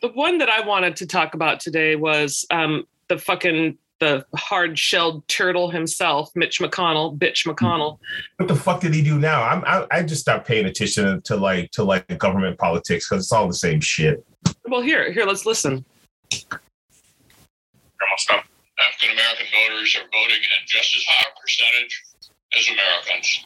The 0.03 0.09
one 0.09 0.39
that 0.39 0.49
I 0.49 0.67
wanted 0.67 0.97
to 0.97 1.07
talk 1.07 1.35
about 1.35 1.61
today 1.61 1.97
was 1.97 2.45
um, 2.51 2.85
the 3.09 3.19
fucking 3.19 3.79
the 4.01 4.25
hard 4.35 4.79
shelled 4.79 5.29
turtle 5.29 5.71
himself, 5.71 6.31
Mitch 6.35 6.59
McConnell, 6.59 7.19
bitch 7.19 7.47
McConnell. 7.47 7.99
what 8.39 8.49
the 8.49 8.57
fuck 8.57 8.81
did 8.81 8.95
he 8.95 9.03
do 9.03 9.19
now? 9.19 9.43
I'm, 9.43 9.63
I 9.67 9.87
I 9.91 10.03
just 10.03 10.23
stopped 10.23 10.49
paying 10.49 10.65
attention 10.65 11.21
to 11.23 11.37
like 11.37 11.71
to 11.73 11.85
like 11.85 12.19
government 12.19 12.59
politics 12.59 13.09
because 13.09 13.25
it's 13.25 13.33
all 13.33 13.47
the 13.47 13.55
same 13.55 13.81
shit. 13.81 14.25
Well, 14.67 14.81
here, 14.81 15.13
here, 15.13 15.27
let's 15.27 15.45
listen. 15.45 15.85
almost 16.33 18.31
up. 18.31 18.45
African 18.81 19.11
American 19.13 19.47
voters 19.53 19.97
are 19.97 20.09
voting 20.11 20.41
in 20.41 20.67
just 20.67 20.97
as 20.97 21.05
high 21.07 21.29
a 21.29 21.41
percentage 21.41 22.03
as 22.57 22.69
Americans. 22.69 23.45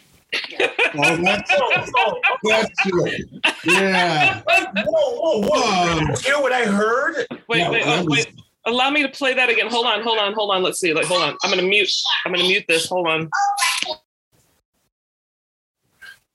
Oh, 0.96 1.16
that's, 1.16 1.50
that's 2.44 2.70
it. 2.86 3.28
Yeah. 3.64 4.42
Whoa, 4.44 4.84
whoa, 4.86 5.40
whoa! 5.40 6.06
Whoa. 6.06 6.14
Hear 6.22 6.40
what 6.40 6.52
I 6.52 6.64
heard? 6.64 7.26
Wait, 7.48 7.58
Yeah, 7.58 7.70
wait, 7.70 7.84
that 7.84 7.98
oh, 8.00 8.04
was- 8.04 8.26
wait. 8.26 8.34
Allow 8.66 8.88
me 8.90 9.02
to 9.02 9.08
play 9.10 9.34
that 9.34 9.50
again. 9.50 9.68
Hold 9.68 9.84
on, 9.86 10.02
hold 10.02 10.18
on, 10.18 10.32
hold 10.32 10.50
on. 10.50 10.62
Let's 10.62 10.80
see. 10.80 10.94
Like, 10.94 11.04
hold 11.04 11.20
on. 11.22 11.36
I'm 11.42 11.50
gonna 11.50 11.60
mute. 11.62 11.90
I'm 12.24 12.32
gonna 12.32 12.44
mute 12.48 12.64
this. 12.66 12.88
Hold 12.88 13.06
on. 13.06 13.28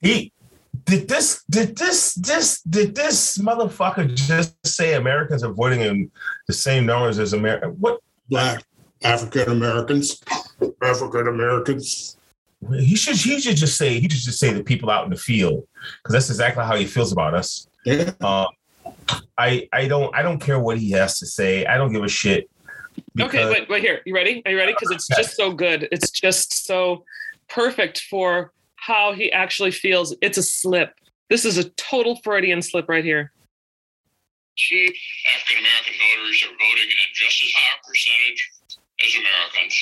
He 0.01 0.32
did 0.86 1.08
this. 1.08 1.44
Did 1.50 1.75
this? 1.75 2.13
This 2.13 2.62
did 2.62 2.94
this 2.94 3.39
motherfucker 3.39 4.13
just 4.13 4.56
say 4.63 4.94
Americans 4.94 5.41
avoiding 5.41 5.79
voting 5.79 6.01
in 6.01 6.12
the 6.48 6.53
same 6.53 6.86
numbers 6.86 7.18
as 7.18 7.34
America? 7.34 7.70
What? 7.70 8.00
Black 8.29 8.63
African 9.03 9.50
Americans. 9.51 10.22
African 10.84 11.27
Americans. 11.29 12.15
He 12.78 12.96
should. 12.96 13.16
He 13.16 13.39
should 13.39 13.56
just 13.56 13.78
say. 13.78 14.00
He 14.00 14.10
should 14.10 14.20
just 14.22 14.39
say 14.39 14.51
the 14.51 14.63
people 14.63 14.89
out 14.89 15.06
in 15.06 15.10
the 15.10 15.16
field 15.16 15.66
because 16.04 16.13
that's 16.13 16.30
exactly 16.30 16.63
how 16.66 16.75
he 16.75 16.86
feels 16.86 17.12
about 17.12 17.34
us. 17.34 17.68
Yeah. 17.86 18.12
Uh, 18.20 18.48
I 19.38 19.68
I 19.72 19.88
don't 19.88 20.13
I 20.13 20.22
don't 20.22 20.39
care 20.39 20.60
what 20.60 20.78
he 20.78 20.92
has 20.92 21.20
to 21.20 21.25
say. 21.25 21.66
I 21.66 21.78
don't 21.78 21.92
give 21.94 22.04
a 22.04 22.10
shit. 22.10 22.50
Okay, 23.20 23.38
because- 23.38 23.51
wait, 23.54 23.70
wait 23.70 23.82
here. 23.82 24.01
You 24.06 24.13
ready? 24.13 24.42
Are 24.46 24.51
you 24.51 24.58
ready? 24.58 24.74
Because 24.74 24.92
it's 24.92 25.08
just 25.08 25.36
so 25.36 25.54
good. 25.54 25.88
It's 25.92 26.12
just 26.12 26.66
so 26.66 27.06
perfect 27.48 28.01
for 28.10 28.51
how 28.75 29.13
he 29.13 29.32
actually 29.32 29.72
feels. 29.72 30.16
It's 30.22 30.38
a 30.38 30.44
slip. 30.44 30.94
This 31.30 31.46
is 31.46 31.58
a 31.58 31.70
total 31.72 32.20
Freudian 32.24 32.62
slip 32.62 32.89
right 32.89 33.04
here. 33.06 33.32
Cheap 34.58 34.94
African 35.34 35.63
American 35.63 35.94
voters 36.18 36.44
are 36.44 36.51
voting 36.51 36.89
in 36.89 37.13
just 37.13 37.42
as 37.42 37.51
high 37.56 37.78
a 37.78 37.88
percentage 37.88 38.51
as 39.01 39.16
Americans. 39.16 39.75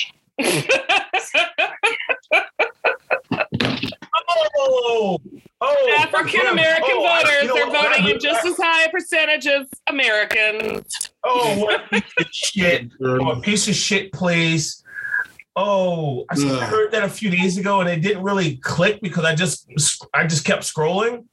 Oh, 4.58 5.18
oh, 5.60 5.96
African 5.98 6.46
American 6.46 6.90
oh, 6.92 7.20
voters 7.22 7.42
you 7.42 7.48
know 7.48 7.62
are 7.62 7.82
voting 7.82 8.06
I- 8.06 8.10
in 8.10 8.20
just 8.20 8.46
as 8.46 8.56
high 8.56 8.84
a 8.84 8.90
percentage 8.90 9.46
as 9.46 9.66
Americans. 9.88 11.10
Oh, 11.24 11.58
what 11.58 11.80
a 11.84 11.88
piece 11.88 12.12
of 12.20 12.26
shit! 12.32 12.90
Oh, 13.02 13.30
a 13.30 13.40
piece 13.40 13.68
of 13.68 13.74
shit 13.74 14.12
place. 14.12 14.82
Oh, 15.56 16.24
I 16.30 16.34
Ugh. 16.38 16.62
heard 16.62 16.92
that 16.92 17.02
a 17.02 17.08
few 17.08 17.30
days 17.30 17.58
ago, 17.58 17.80
and 17.80 17.88
it 17.90 18.00
didn't 18.00 18.22
really 18.22 18.56
click 18.58 19.00
because 19.02 19.24
I 19.24 19.34
just 19.34 19.68
I 20.14 20.26
just 20.26 20.44
kept 20.44 20.62
scrolling. 20.62 21.24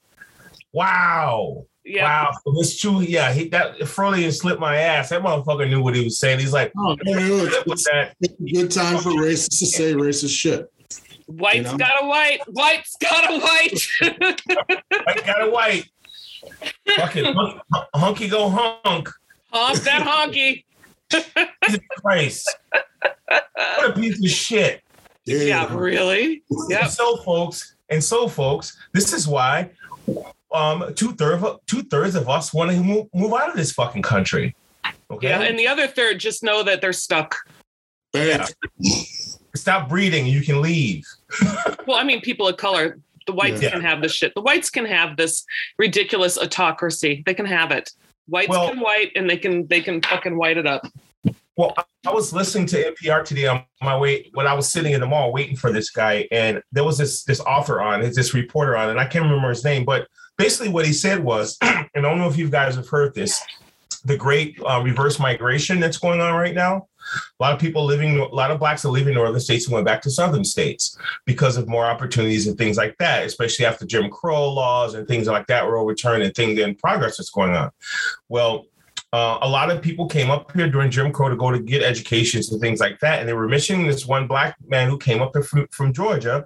Wow. 0.74 1.68
Yeah. 1.86 2.04
Wow. 2.04 2.32
So 2.44 2.54
this 2.58 2.82
too, 2.82 3.02
yeah, 3.04 3.32
he 3.32 3.48
that 3.50 3.88
Freudian 3.88 4.32
slipped 4.32 4.60
my 4.60 4.78
ass. 4.78 5.10
That 5.10 5.22
motherfucker 5.22 5.70
knew 5.70 5.82
what 5.82 5.96
he 5.96 6.04
was 6.04 6.20
saying. 6.20 6.40
He's 6.40 6.52
like, 6.52 6.72
Oh, 6.78 6.98
you 7.04 7.16
know, 7.16 7.46
it's, 7.46 7.66
with 7.68 7.84
that. 7.92 8.16
a 8.24 8.52
good 8.52 8.72
time 8.72 8.98
for 8.98 9.12
racists 9.12 9.60
to 9.60 9.66
say 9.68 9.94
racist 9.94 10.36
shit. 10.36 10.72
White's 11.28 11.56
You 11.58 11.64
know? 11.64 11.78
got 11.78 12.04
a 12.04 12.08
white. 12.08 12.40
White's 12.48 12.96
got 13.02 13.32
a 13.32 13.40
white. 13.40 13.88
I 14.02 15.22
got 15.26 15.48
a 15.48 15.50
white. 15.50 15.90
Fucking 16.96 17.34
hunk, 17.34 17.62
hunky 17.96 18.28
go 18.28 18.50
hunk. 18.50 19.10
Honk 19.52 19.80
that 19.80 20.06
honky. 20.06 20.64
Jesus 21.12 21.80
Christ. 21.98 22.58
What 23.28 23.90
a 23.90 23.94
piece 23.94 24.24
of 24.24 24.30
shit. 24.30 24.82
Yeah, 25.26 25.74
really? 25.76 26.44
Yeah. 26.70 26.86
So, 26.88 27.18
folks, 27.18 27.76
and 27.90 28.04
so, 28.04 28.28
folks, 28.28 28.78
this 28.94 29.12
is 29.14 29.28
why 29.28 29.72
um, 30.54 30.94
two 30.96 31.14
thirds 31.14 31.44
two 31.66 31.82
thirds 31.84 32.16
of 32.16 32.30
us 32.30 32.54
want 32.54 32.72
to 32.72 32.80
move, 32.82 33.08
move 33.14 33.34
out 33.34 33.50
of 33.50 33.56
this 33.56 33.72
fucking 33.72 34.04
country. 34.04 34.56
Okay, 35.10 35.30
Yeah, 35.30 35.42
and 35.42 35.58
the 35.58 35.68
other 35.68 35.88
third 35.88 36.20
just 36.20 36.44
know 36.44 36.64
that 36.64 36.82
they're 36.82 36.94
stuck. 36.94 37.36
Thanks. 38.14 38.54
Stop 39.56 39.90
breeding. 39.90 40.26
You 40.26 40.42
can 40.42 40.62
leave. 40.62 41.06
Well, 41.88 41.98
I 41.98 42.04
mean, 42.04 42.20
people 42.22 42.48
of 42.48 42.58
color, 42.58 42.98
the 43.28 43.32
whites 43.34 43.62
Yeah. 43.62 43.70
can 43.70 43.82
have 43.82 44.02
this 44.02 44.12
shit. 44.12 44.34
The 44.34 44.42
whites 44.42 44.72
can 44.72 44.86
have 44.86 45.18
this 45.18 45.46
ridiculous 45.78 46.36
autocracy. 46.36 47.22
They 47.28 47.36
can 47.36 47.46
have 47.46 47.70
it. 47.72 47.92
Whites 48.28 48.50
Well- 48.50 48.70
can 48.70 48.80
white, 48.80 49.12
and 49.16 49.30
they 49.30 49.38
can 49.38 49.68
they 49.68 49.82
can 49.82 50.02
fucking 50.02 50.36
white 50.36 50.58
it 50.58 50.66
up. 50.66 50.82
Well, 51.56 51.76
I- 51.78 51.84
I 52.08 52.12
was 52.12 52.34
listening 52.34 52.66
to 52.68 52.84
NPR 52.94 53.24
today 53.24 53.46
on 53.46 53.64
my 53.84 53.96
way 53.98 54.30
when 54.34 54.48
I 54.48 54.54
was 54.54 54.72
sitting 54.72 54.94
in 54.94 55.00
the 55.00 55.06
mall 55.06 55.32
waiting 55.32 55.56
for 55.56 55.72
this 55.72 55.92
guy, 55.92 56.28
and 56.32 56.62
there 56.72 56.84
was 56.84 56.98
this 56.98 57.24
this 57.24 57.40
author 57.42 57.82
on, 57.82 58.02
this 58.02 58.34
reporter 58.34 58.76
on, 58.76 58.90
and 58.90 59.00
I 59.00 59.06
can't 59.06 59.26
remember 59.26 59.50
his 59.50 59.64
name, 59.64 59.86
but 59.86 60.08
basically 60.38 60.70
what 60.70 60.86
he 60.88 60.94
said 60.94 61.24
was, 61.24 61.58
and 61.62 61.88
I 61.96 62.02
don't 62.02 62.18
know 62.18 62.28
if 62.28 62.38
you 62.38 62.50
guys 62.50 62.76
have 62.76 62.88
heard 62.90 63.14
this, 63.14 63.40
the 64.06 64.18
great 64.18 64.60
uh, 64.66 64.82
reverse 64.84 65.20
migration 65.20 65.80
that's 65.80 65.98
going 65.98 66.20
on 66.20 66.34
right 66.34 66.56
now. 66.56 66.88
A 67.40 67.44
lot 67.44 67.54
of 67.54 67.60
people 67.60 67.84
living, 67.86 68.18
a 68.18 68.26
lot 68.26 68.52
of 68.52 68.60
blacks 68.60 68.86
are 68.86 68.90
leaving 68.90 69.14
northern 69.14 69.40
states 69.40 69.66
and 69.66 69.74
went 69.74 69.86
back 69.86 70.02
to 70.04 70.12
southern 70.12 70.44
states 70.44 70.98
because 71.26 71.58
of 71.58 71.68
more 71.68 71.86
opportunities 71.86 72.48
and 72.48 72.58
things 72.58 72.78
like 72.78 72.98
that, 72.98 73.26
especially 73.26 73.66
after 73.66 73.86
Jim 73.86 74.10
Crow 74.10 74.52
laws 74.52 74.94
and 74.94 75.08
things 75.08 75.28
like 75.28 75.48
that 75.48 75.66
were 75.66 75.78
overturned 75.78 76.24
and 76.24 76.34
things 76.34 76.60
and 76.60 76.78
progress 76.78 77.18
that's 77.18 77.30
going 77.30 77.56
on. 77.56 77.72
Well, 78.30 78.66
uh, 79.14 79.40
a 79.42 79.48
lot 79.48 79.72
of 79.72 79.82
people 79.82 80.08
came 80.08 80.30
up 80.30 80.52
here 80.52 80.70
during 80.70 80.92
Jim 80.92 81.12
Crow 81.12 81.30
to 81.30 81.36
go 81.36 81.52
to 81.52 81.60
get 81.60 81.82
educations 81.82 82.52
and 82.52 82.60
things 82.60 82.80
like 82.80 83.00
that, 83.00 83.20
and 83.20 83.30
they 83.30 83.34
were 83.34 83.48
missing 83.48 83.88
this 83.88 84.06
one 84.06 84.28
black 84.28 84.58
man 84.68 84.90
who 84.90 84.98
came 84.98 85.22
up 85.22 85.32
here 85.34 85.44
from, 85.44 85.68
from 85.72 85.94
Georgia. 85.94 86.46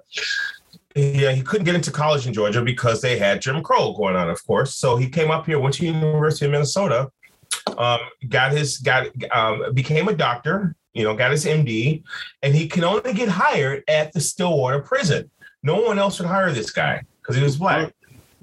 Yeah, 0.94 1.32
he 1.32 1.42
couldn't 1.42 1.64
get 1.64 1.74
into 1.74 1.90
college 1.90 2.26
in 2.26 2.32
Georgia 2.32 2.62
because 2.62 3.00
they 3.00 3.18
had 3.18 3.40
Jim 3.40 3.62
Crow 3.62 3.92
going 3.94 4.16
on, 4.16 4.28
of 4.28 4.44
course. 4.46 4.76
So 4.76 4.96
he 4.96 5.08
came 5.08 5.30
up 5.30 5.46
here, 5.46 5.58
went 5.58 5.74
to 5.76 5.86
University 5.86 6.46
of 6.46 6.52
Minnesota, 6.52 7.10
um, 7.78 8.00
got 8.28 8.52
his 8.52 8.78
got 8.78 9.08
um, 9.32 9.72
became 9.74 10.08
a 10.08 10.14
doctor, 10.14 10.74
you 10.92 11.04
know, 11.04 11.14
got 11.14 11.30
his 11.30 11.44
MD, 11.44 12.02
and 12.42 12.54
he 12.54 12.68
can 12.68 12.84
only 12.84 13.12
get 13.12 13.28
hired 13.28 13.84
at 13.88 14.12
the 14.12 14.20
Stillwater 14.20 14.80
prison. 14.80 15.30
No 15.62 15.80
one 15.82 15.98
else 15.98 16.18
would 16.18 16.28
hire 16.28 16.52
this 16.52 16.70
guy 16.70 17.02
because 17.20 17.36
he 17.36 17.42
was 17.42 17.56
black. 17.56 17.94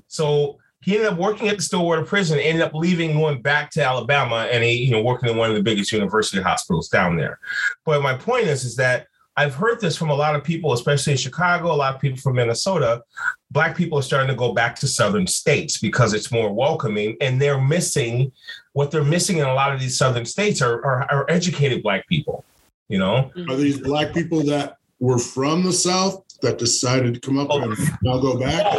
So 0.08 0.58
he 0.82 0.96
ended 0.96 1.12
up 1.12 1.20
working 1.20 1.50
at 1.50 1.58
the 1.58 1.64
Stillwater 1.64 2.04
prison, 2.04 2.40
ended 2.40 2.62
up 2.62 2.74
leaving, 2.74 3.14
going 3.14 3.42
back 3.42 3.72
to 3.72 3.84
Alabama, 3.84 4.48
and 4.52 4.64
he, 4.64 4.86
you 4.86 4.92
know, 4.92 5.02
working 5.02 5.30
in 5.30 5.38
one 5.38 5.50
of 5.50 5.56
the 5.56 5.64
biggest 5.64 5.92
university 5.92 6.42
hospitals 6.42 6.88
down 6.90 7.18
there. 7.18 7.40
But 7.84 8.02
my 8.02 8.14
point 8.14 8.48
is, 8.48 8.64
is 8.64 8.76
that 8.78 9.08
I've 9.36 9.54
heard 9.54 9.80
this 9.80 9.96
from 9.96 10.10
a 10.10 10.16
lot 10.16 10.36
of 10.36 10.44
people, 10.44 10.74
especially 10.74 11.12
in 11.12 11.18
Chicago, 11.18 11.72
a 11.72 11.76
lot 11.76 11.94
of 11.94 12.02
people 12.02 12.18
from 12.18 12.36
Minnesota. 12.36 13.04
Black 13.52 13.78
people 13.78 13.98
are 13.98 14.04
starting 14.04 14.28
to 14.28 14.36
go 14.36 14.54
back 14.54 14.76
to 14.78 14.88
southern 14.88 15.26
states 15.26 15.78
because 15.78 16.14
it's 16.14 16.32
more 16.32 16.52
welcoming, 16.54 17.16
and 17.22 17.42
they're 17.42 17.62
missing 17.62 18.32
what 18.74 18.92
they're 18.92 19.04
missing 19.04 19.38
in 19.38 19.46
a 19.46 19.54
lot 19.54 19.74
of 19.74 19.80
these 19.80 19.98
southern 19.98 20.26
states 20.26 20.62
are, 20.62 20.84
are, 20.86 21.04
are 21.12 21.26
educated 21.30 21.82
black 21.82 22.08
people. 22.08 22.44
You 22.90 23.00
know, 23.00 23.32
Are 23.50 23.56
these 23.56 23.80
black 23.80 24.14
people 24.14 24.44
that 24.44 24.78
were 25.00 25.18
from 25.18 25.64
the 25.64 25.74
South 25.74 26.24
that 26.42 26.58
decided 26.58 27.14
to 27.16 27.20
come 27.20 27.40
up 27.40 27.48
Oh. 27.52 27.62
and 27.62 27.78
now 28.02 28.20
go 28.20 28.38
back? 28.40 28.78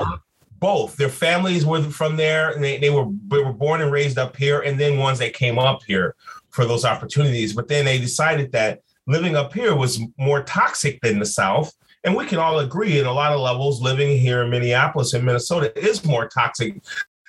both 0.60 0.96
their 0.96 1.08
families 1.08 1.64
were 1.64 1.80
from 1.82 2.16
there 2.16 2.50
and 2.50 2.64
they, 2.64 2.78
they 2.78 2.90
were 2.90 3.06
they 3.28 3.38
were 3.38 3.52
born 3.52 3.80
and 3.80 3.92
raised 3.92 4.18
up 4.18 4.34
here 4.36 4.58
and 4.62 4.78
then 4.80 4.98
ones 4.98 5.20
that 5.20 5.32
came 5.32 5.56
up 5.56 5.82
here 5.86 6.16
for 6.50 6.64
those 6.64 6.84
opportunities 6.84 7.52
but 7.52 7.68
then 7.68 7.84
they 7.84 7.96
decided 7.96 8.50
that 8.50 8.80
living 9.06 9.36
up 9.36 9.52
here 9.52 9.76
was 9.76 10.00
more 10.18 10.42
toxic 10.42 11.00
than 11.00 11.20
the 11.20 11.24
south 11.26 11.72
and 12.04 12.16
we 12.16 12.24
can 12.24 12.38
all 12.38 12.60
agree 12.60 12.98
in 12.98 13.06
a 13.06 13.12
lot 13.12 13.32
of 13.32 13.40
levels 13.40 13.80
living 13.80 14.16
here 14.16 14.42
in 14.42 14.50
minneapolis 14.50 15.14
and 15.14 15.24
minnesota 15.24 15.76
is 15.78 16.04
more 16.04 16.28
toxic 16.28 16.80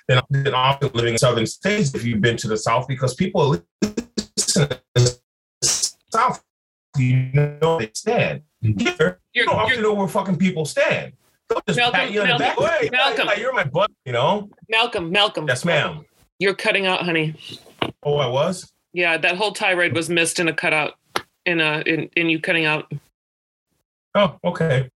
than, 0.08 0.20
than 0.30 0.54
often 0.54 0.90
living 0.94 1.14
in 1.14 1.18
southern 1.18 1.46
states 1.46 1.94
if 1.94 2.04
you've 2.04 2.20
been 2.20 2.36
to 2.36 2.48
the 2.48 2.56
south 2.56 2.86
because 2.88 3.14
people 3.14 3.48
listen 3.82 4.68
to 4.68 4.80
the 4.94 5.20
south 6.10 6.42
you 6.98 7.30
know 7.60 7.78
they 7.78 7.90
stand 7.94 8.42
mm-hmm. 8.64 8.78
here 8.78 9.20
you 9.32 9.42
You're, 9.42 9.46
don't 9.46 9.56
often 9.56 9.74
you're, 9.74 9.82
know 9.82 9.94
where 9.94 10.08
fucking 10.08 10.36
people 10.36 10.64
stand 10.64 11.12
They'll 11.50 11.62
just 11.66 11.78
Malcolm, 11.78 12.00
pat 12.00 12.12
you 12.12 12.22
on 12.22 12.28
the 12.28 12.38
back. 12.38 12.58
Malcolm, 12.58 12.78
Hey, 12.80 12.88
Malcolm. 12.92 13.28
hey, 13.28 13.40
you're 13.40 13.52
my 13.52 13.64
butt, 13.64 13.90
you 14.04 14.12
know? 14.12 14.48
Malcolm, 14.68 15.10
Malcolm. 15.10 15.48
Yes, 15.48 15.64
ma'am. 15.64 16.04
You're 16.38 16.54
cutting 16.54 16.86
out, 16.86 17.02
honey. 17.02 17.34
Oh, 18.04 18.16
I 18.18 18.28
was? 18.28 18.72
Yeah, 18.92 19.18
that 19.18 19.36
whole 19.36 19.52
tirade 19.52 19.94
was 19.94 20.08
missed 20.08 20.38
in 20.38 20.46
a 20.46 20.52
cutout. 20.52 20.94
In 21.46 21.60
a 21.60 21.80
in, 21.86 22.08
in 22.16 22.28
you 22.28 22.40
cutting 22.40 22.66
out. 22.66 22.92
Oh, 24.14 24.36
okay. 24.44 24.90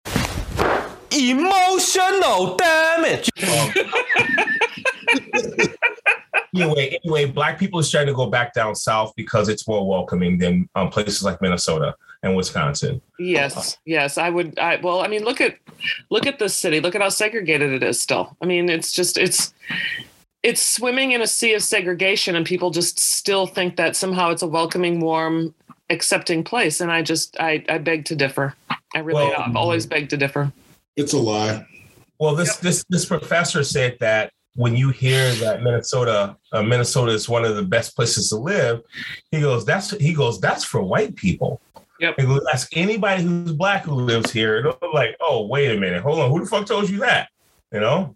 Emotional 1.13 2.57
damage. 2.57 3.31
Um, 3.49 3.73
anyway, 6.55 6.99
anyway, 7.05 7.25
black 7.27 7.59
people 7.59 7.79
are 7.79 7.85
starting 7.85 8.13
to 8.13 8.17
go 8.17 8.27
back 8.27 8.53
down 8.55 8.75
south 8.75 9.13
because 9.17 9.49
it's 9.49 9.69
more 9.69 9.89
welcoming 9.89 10.39
than 10.39 10.69
um, 10.75 10.91
places 10.91 11.23
like 11.23 11.41
Minnesota 11.41 11.95
and 12.25 12.35
Wisconsin. 12.35 13.01
Yes, 13.21 13.79
yes, 13.85 14.19
I 14.19 14.31
would. 14.31 14.59
I 14.59 14.77
well, 14.77 15.03
I 15.03 15.07
mean, 15.07 15.25
look 15.25 15.41
at 15.41 15.59
look 16.11 16.27
at 16.27 16.41
this 16.41 16.57
city. 16.57 16.81
Look 16.81 16.97
at 16.97 17.01
how 17.01 17.11
segregated 17.11 17.73
it 17.73 17.85
is. 17.85 18.01
Still, 18.01 18.37
I 18.43 18.47
mean, 18.47 18.69
it's 18.69 18.93
just 18.93 19.17
it's 19.17 19.55
it's 20.43 20.61
swimming 20.61 21.13
in 21.13 21.23
a 21.23 21.27
sea 21.29 21.55
of 21.55 21.63
segregation, 21.63 22.35
and 22.35 22.45
people 22.45 22.71
just 22.71 22.99
still 22.99 23.47
think 23.47 23.77
that 23.77 23.95
somehow 23.95 24.31
it's 24.31 24.43
a 24.43 24.49
welcoming, 24.49 25.01
warm, 25.01 25.55
accepting 25.91 26.45
place. 26.45 26.81
And 26.81 26.91
I 26.91 27.03
just 27.03 27.37
I 27.39 27.65
I 27.69 27.79
beg 27.79 28.05
to 28.07 28.17
differ. 28.17 28.55
I 28.95 28.99
really 29.01 29.25
Well- 29.25 29.35
I've 29.41 29.57
always 29.57 29.87
begged 29.87 30.11
to 30.11 30.17
differ. 30.17 30.53
It's 30.97 31.13
a 31.13 31.19
lie. 31.19 31.67
Well, 32.21 32.35
this 32.35 32.57
this 32.57 32.85
this 32.89 33.05
professor 33.05 33.65
said 33.65 33.97
that 34.01 34.33
when 34.55 34.77
you 34.77 34.91
hear 34.91 35.33
that 35.35 35.63
Minnesota 35.63 36.37
uh, 36.53 36.63
Minnesota 36.63 37.11
is 37.11 37.29
one 37.29 37.45
of 37.45 37.57
the 37.57 37.63
best 37.63 37.97
places 37.97 38.29
to 38.29 38.37
live, 38.37 38.83
he 39.33 39.41
goes 39.41 39.65
that's 39.65 39.91
he 39.99 40.15
goes 40.15 40.41
that's 40.41 40.65
for 40.65 40.81
white 40.83 41.17
people. 41.17 41.61
Yep. 42.01 42.15
He 42.19 42.27
goes 42.27 42.41
ask 42.53 42.69
anybody 42.77 43.23
who's 43.25 43.53
black 43.53 43.85
who 43.85 43.95
lives 43.95 44.31
here. 44.31 44.59
And 44.59 44.69
I'm 44.69 44.93
like, 44.93 45.17
oh 45.21 45.47
wait 45.47 45.71
a 45.73 45.79
minute, 45.79 46.03
hold 46.03 46.21
on, 46.21 46.31
who 46.31 46.41
the 46.41 46.47
fuck 46.47 46.67
told 46.67 46.89
you 46.89 46.99
that? 47.01 47.29
You 47.73 47.81
know, 47.81 48.15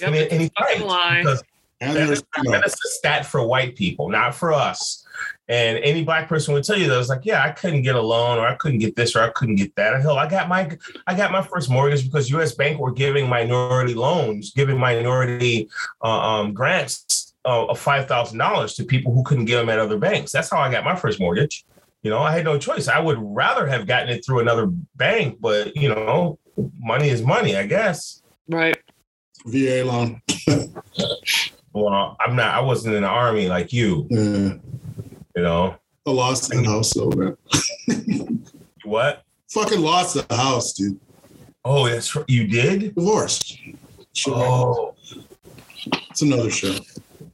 Yep, 0.00 0.08
and, 0.08 0.16
it's 0.16 0.32
and 0.32 0.40
a 0.40 0.42
he's 0.44 0.50
fucking 0.58 0.80
right 0.82 0.88
lie. 0.88 1.18
because 1.22 1.42
And 1.80 1.96
that 1.96 2.06
there's 2.06 2.18
is, 2.20 2.24
you 2.36 2.42
know, 2.44 2.50
that 2.52 2.66
is 2.66 2.74
a 2.74 2.88
stat 2.90 3.26
for 3.26 3.44
white 3.44 3.74
people, 3.74 4.08
not 4.08 4.34
for 4.34 4.52
us. 4.52 5.04
And 5.48 5.78
any 5.78 6.02
black 6.02 6.28
person 6.28 6.54
would 6.54 6.64
tell 6.64 6.76
you 6.76 6.88
that 6.88 6.98
it's 6.98 7.08
like, 7.08 7.24
yeah, 7.24 7.44
I 7.44 7.52
couldn't 7.52 7.82
get 7.82 7.94
a 7.94 8.00
loan, 8.00 8.38
or 8.38 8.46
I 8.46 8.56
couldn't 8.56 8.80
get 8.80 8.96
this, 8.96 9.14
or 9.14 9.22
I 9.22 9.30
couldn't 9.30 9.56
get 9.56 9.74
that. 9.76 10.00
Hell, 10.02 10.18
I 10.18 10.28
got 10.28 10.48
my 10.48 10.76
I 11.06 11.14
got 11.14 11.30
my 11.30 11.42
first 11.42 11.70
mortgage 11.70 12.04
because 12.04 12.30
U.S. 12.30 12.54
Bank 12.54 12.80
were 12.80 12.92
giving 12.92 13.28
minority 13.28 13.94
loans, 13.94 14.52
giving 14.52 14.78
minority 14.78 15.68
uh, 16.02 16.08
um, 16.08 16.52
grants 16.52 17.34
uh, 17.44 17.66
of 17.66 17.78
five 17.78 18.08
thousand 18.08 18.38
dollars 18.38 18.74
to 18.74 18.84
people 18.84 19.14
who 19.14 19.22
couldn't 19.22 19.44
get 19.44 19.56
them 19.56 19.68
at 19.68 19.78
other 19.78 19.98
banks. 19.98 20.32
That's 20.32 20.50
how 20.50 20.58
I 20.58 20.70
got 20.70 20.84
my 20.84 20.96
first 20.96 21.20
mortgage. 21.20 21.64
You 22.02 22.10
know, 22.10 22.18
I 22.18 22.32
had 22.32 22.44
no 22.44 22.58
choice. 22.58 22.88
I 22.88 22.98
would 22.98 23.18
rather 23.20 23.66
have 23.66 23.86
gotten 23.86 24.08
it 24.08 24.24
through 24.24 24.40
another 24.40 24.66
bank, 24.96 25.38
but 25.40 25.76
you 25.76 25.88
know, 25.88 26.38
money 26.78 27.08
is 27.08 27.22
money, 27.22 27.56
I 27.56 27.66
guess. 27.66 28.22
right. 28.48 28.76
VA 29.46 29.84
loan. 29.84 30.20
Well, 31.72 32.16
I'm 32.24 32.34
not. 32.36 32.54
I 32.54 32.60
wasn't 32.60 32.94
in 32.94 33.02
the 33.02 33.08
army 33.08 33.48
like 33.48 33.72
you. 33.72 34.06
Yeah. 34.08 34.54
You 35.36 35.42
know 35.42 35.76
I 36.06 36.10
lost 36.10 36.48
the 36.50 36.62
house 36.64 36.92
though, 36.94 37.10
man. 37.10 37.36
what? 38.84 39.22
Fucking 39.50 39.80
lost 39.80 40.14
the 40.14 40.34
house, 40.34 40.72
dude. 40.72 40.98
Oh, 41.64 41.88
that's 41.88 42.14
right. 42.14 42.24
You 42.28 42.46
did. 42.46 42.94
Divorced. 42.94 43.58
Shit, 44.14 44.32
Oh, 44.34 44.94
It's 46.10 46.22
another 46.22 46.50
show. 46.50 46.76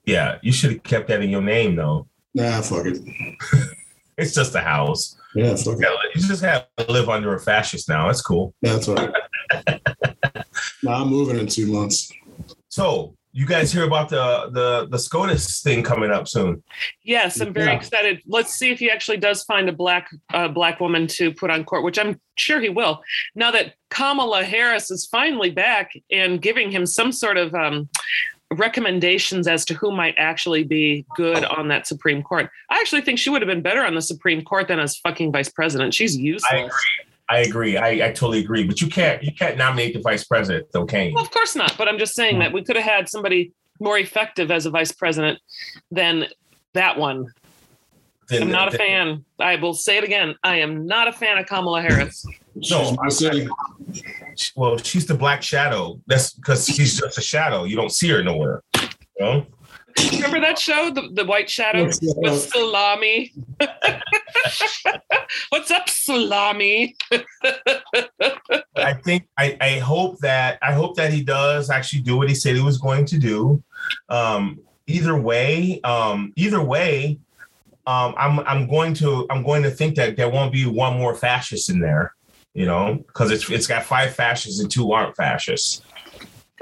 yeah. 0.06 0.38
You 0.42 0.52
should 0.52 0.72
have 0.72 0.82
kept 0.82 1.08
that 1.08 1.20
in 1.22 1.30
your 1.30 1.42
name, 1.42 1.76
though. 1.76 2.06
Nah, 2.34 2.60
fuck 2.62 2.86
it. 2.86 2.98
It's 4.18 4.34
just 4.34 4.54
a 4.54 4.60
house. 4.60 5.16
Yeah, 5.34 5.54
fuck 5.56 5.78
it. 5.80 5.88
You 6.14 6.20
just 6.20 6.42
have 6.42 6.66
to 6.76 6.92
live 6.92 7.08
under 7.08 7.34
a 7.34 7.40
fascist 7.40 7.88
now. 7.88 8.06
That's 8.08 8.20
cool. 8.20 8.54
Yeah, 8.60 8.74
That's 8.74 8.88
all 8.88 8.94
right. 8.96 9.80
nah, 10.82 11.00
I'm 11.02 11.08
moving 11.08 11.38
in 11.38 11.46
two 11.46 11.66
months. 11.72 12.12
So, 12.68 13.14
you 13.32 13.46
guys 13.46 13.72
hear 13.72 13.84
about 13.84 14.08
the 14.10 14.50
the 14.52 14.86
the 14.90 14.98
SCOTUS 14.98 15.62
thing 15.62 15.82
coming 15.82 16.10
up 16.10 16.28
soon? 16.28 16.62
Yes, 17.02 17.40
I'm 17.40 17.52
very 17.52 17.66
Yeah. 17.66 17.72
excited. 17.76 18.20
Let's 18.26 18.52
see 18.54 18.70
if 18.70 18.78
he 18.78 18.90
actually 18.90 19.16
does 19.16 19.42
find 19.44 19.68
a 19.68 19.72
black 19.72 20.10
uh, 20.34 20.48
black 20.48 20.80
woman 20.80 21.06
to 21.08 21.32
put 21.32 21.50
on 21.50 21.64
court, 21.64 21.82
which 21.82 21.98
I'm 21.98 22.20
sure 22.36 22.60
he 22.60 22.68
will. 22.68 23.02
Now 23.34 23.50
that 23.50 23.74
Kamala 23.90 24.44
Harris 24.44 24.90
is 24.90 25.06
finally 25.06 25.50
back 25.50 25.92
and 26.10 26.40
giving 26.42 26.70
him 26.70 26.84
some 26.86 27.10
sort 27.12 27.38
of 27.38 27.54
um, 27.54 27.88
recommendations 28.52 29.48
as 29.48 29.64
to 29.64 29.74
who 29.74 29.90
might 29.92 30.14
actually 30.18 30.62
be 30.64 31.06
good 31.16 31.44
on 31.44 31.68
that 31.68 31.86
Supreme 31.86 32.22
Court. 32.22 32.50
I 32.70 32.78
actually 32.80 33.00
think 33.02 33.18
she 33.18 33.30
would 33.30 33.40
have 33.42 33.48
been 33.48 33.62
better 33.62 33.82
on 33.84 33.94
the 33.94 34.02
Supreme 34.02 34.42
Court 34.44 34.68
than 34.68 34.78
as 34.78 34.96
fucking 34.98 35.32
vice 35.32 35.48
president. 35.48 35.94
She's 35.94 36.16
useless. 36.16 36.52
I 36.52 36.56
agree. 36.58 36.70
I 37.28 37.38
agree. 37.38 37.76
I, 37.76 37.88
I 37.88 38.12
totally 38.12 38.40
agree. 38.40 38.64
But 38.64 38.80
you 38.80 38.88
can't 38.88 39.22
you 39.22 39.32
can't 39.32 39.56
nominate 39.56 39.94
the 39.94 40.00
vice 40.00 40.24
president, 40.24 40.66
though, 40.72 40.84
can 40.84 41.08
you? 41.08 41.14
Well, 41.14 41.24
of 41.24 41.30
course 41.30 41.56
not. 41.56 41.76
But 41.78 41.88
I'm 41.88 41.98
just 41.98 42.14
saying 42.14 42.38
that 42.40 42.52
we 42.52 42.62
could 42.62 42.76
have 42.76 42.84
had 42.84 43.08
somebody 43.08 43.52
more 43.80 43.98
effective 43.98 44.50
as 44.50 44.66
a 44.66 44.70
vice 44.70 44.92
president 44.92 45.38
than 45.90 46.26
that 46.74 46.98
one. 46.98 47.32
Then- 48.28 48.42
I'm 48.42 48.50
not 48.50 48.68
a 48.74 48.76
then- 48.76 48.86
fan. 48.86 49.24
I 49.38 49.56
will 49.56 49.74
say 49.74 49.98
it 49.98 50.04
again. 50.04 50.34
I 50.42 50.56
am 50.58 50.86
not 50.86 51.08
a 51.08 51.12
fan 51.12 51.38
of 51.38 51.46
Kamala 51.46 51.82
Harris. 51.82 52.24
No, 52.54 52.96
I 53.02 53.08
say, 53.08 53.48
Well, 54.54 54.76
she's 54.78 55.06
the 55.06 55.14
black 55.14 55.42
shadow. 55.42 56.00
That's 56.06 56.34
because 56.34 56.66
she's 56.66 56.98
just 56.98 57.18
a 57.18 57.22
shadow. 57.22 57.64
You 57.64 57.76
don't 57.76 57.90
see 57.92 58.08
her 58.10 58.22
nowhere. 58.22 58.62
You 58.78 58.88
know? 59.20 59.46
Remember 60.12 60.40
that 60.40 60.58
show, 60.58 60.90
the, 60.90 61.08
the 61.12 61.24
White 61.24 61.48
Shadow 61.48 61.84
with 61.84 62.40
Salami? 62.40 63.32
What's 65.48 65.70
up, 65.70 65.88
Salami? 65.88 66.96
I 68.76 68.94
think 69.04 69.28
I, 69.38 69.56
I 69.60 69.78
hope 69.78 70.18
that 70.18 70.58
I 70.62 70.72
hope 70.72 70.96
that 70.96 71.12
he 71.12 71.22
does 71.22 71.70
actually 71.70 72.02
do 72.02 72.16
what 72.16 72.28
he 72.28 72.34
said 72.34 72.56
he 72.56 72.62
was 72.62 72.78
going 72.78 73.06
to 73.06 73.18
do. 73.18 73.62
Um, 74.08 74.60
either 74.86 75.18
way, 75.18 75.80
um, 75.82 76.32
either 76.36 76.62
way, 76.62 77.18
um, 77.86 78.14
I'm 78.16 78.40
I'm 78.40 78.68
going 78.68 78.94
to 78.94 79.26
I'm 79.30 79.42
going 79.42 79.62
to 79.62 79.70
think 79.70 79.96
that 79.96 80.16
there 80.16 80.30
won't 80.30 80.52
be 80.52 80.66
one 80.66 80.98
more 80.98 81.14
fascist 81.14 81.70
in 81.70 81.80
there, 81.80 82.14
you 82.54 82.66
know, 82.66 83.02
because 83.06 83.30
it's 83.30 83.48
it's 83.50 83.66
got 83.66 83.84
five 83.84 84.14
fascists 84.14 84.60
and 84.60 84.70
two 84.70 84.92
aren't 84.92 85.16
fascists 85.16 85.82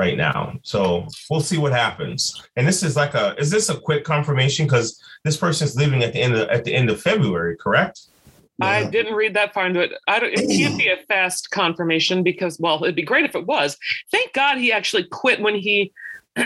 right 0.00 0.16
now. 0.16 0.54
So 0.62 1.06
we'll 1.28 1.42
see 1.42 1.58
what 1.58 1.72
happens. 1.72 2.42
And 2.56 2.66
this 2.66 2.82
is 2.82 2.96
like 2.96 3.14
a 3.14 3.36
is 3.36 3.50
this 3.50 3.68
a 3.68 3.78
quick 3.78 4.02
confirmation 4.02 4.66
because 4.66 4.98
this 5.24 5.36
person's 5.36 5.76
leaving 5.76 6.02
at 6.02 6.14
the 6.14 6.22
end 6.22 6.34
of 6.34 6.48
at 6.48 6.64
the 6.64 6.74
end 6.74 6.88
of 6.88 7.00
February, 7.02 7.56
correct? 7.58 8.00
I 8.62 8.84
didn't 8.84 9.14
read 9.14 9.34
that 9.34 9.54
far 9.54 9.66
into 9.66 9.80
it. 9.80 9.92
I 10.06 10.18
don't, 10.18 10.32
it 10.34 10.46
can't 10.48 10.78
be 10.78 10.88
a 10.88 10.96
fast 11.08 11.50
confirmation 11.50 12.22
because, 12.22 12.60
well, 12.60 12.82
it'd 12.84 12.94
be 12.94 13.02
great 13.02 13.24
if 13.24 13.34
it 13.34 13.46
was. 13.46 13.78
Thank 14.10 14.34
God 14.34 14.58
he 14.58 14.70
actually 14.70 15.04
quit 15.04 15.40
when 15.40 15.54
he 15.54 15.92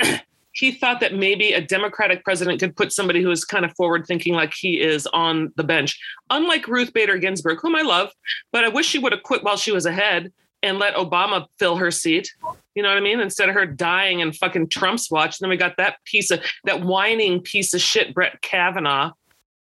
he 0.53 0.71
thought 0.73 1.01
that 1.01 1.15
maybe 1.15 1.53
a 1.53 1.61
Democratic 1.61 2.25
president 2.25 2.61
could 2.61 2.77
put 2.77 2.93
somebody 2.93 3.21
who 3.21 3.31
is 3.33 3.45
kind 3.45 3.65
of 3.65 3.75
forward 3.77 4.07
thinking 4.07 4.35
like 4.35 4.55
he 4.55 4.81
is 4.81 5.07
on 5.09 5.53
the 5.57 5.65
bench. 5.65 5.99
Unlike 6.31 6.69
Ruth 6.69 6.93
Bader 6.93 7.19
Ginsburg, 7.19 7.59
whom 7.61 7.75
I 7.75 7.83
love, 7.83 8.11
but 8.53 8.65
I 8.65 8.69
wish 8.69 8.87
she 8.87 9.01
would 9.01 9.13
have 9.13 9.25
quit 9.25 9.43
while 9.43 9.57
she 9.57 9.73
was 9.73 9.87
ahead 9.87 10.33
and 10.63 10.79
let 10.79 10.95
Obama 10.95 11.47
fill 11.59 11.77
her 11.77 11.91
seat. 11.91 12.33
You 12.75 12.83
know 12.83 12.89
what 12.89 12.99
I 12.99 13.01
mean? 13.01 13.21
Instead 13.21 13.49
of 13.49 13.55
her 13.55 13.67
dying 13.67 14.21
in 14.21 14.33
fucking 14.33 14.69
Trump's 14.69 15.11
watch. 15.11 15.39
Then 15.39 15.51
we 15.51 15.57
got 15.57 15.77
that 15.77 15.97
piece 16.05 16.31
of 16.31 16.41
that 16.65 16.83
whining 16.83 17.41
piece 17.41 17.73
of 17.75 17.81
shit, 17.81 18.15
Brett 18.15 18.41
Kavanaugh. 18.43 19.13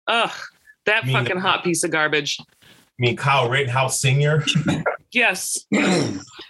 Ugh, 0.08 0.32
that 0.86 1.06
mean 1.06 1.14
fucking 1.14 1.38
hot 1.38 1.64
piece 1.64 1.84
of 1.84 1.92
garbage. 1.92 2.38
I 2.40 2.66
mean 2.98 3.16
Kyle 3.16 3.50
Rittenhouse 3.50 4.00
Sr. 4.00 4.44
Yes, 5.14 5.68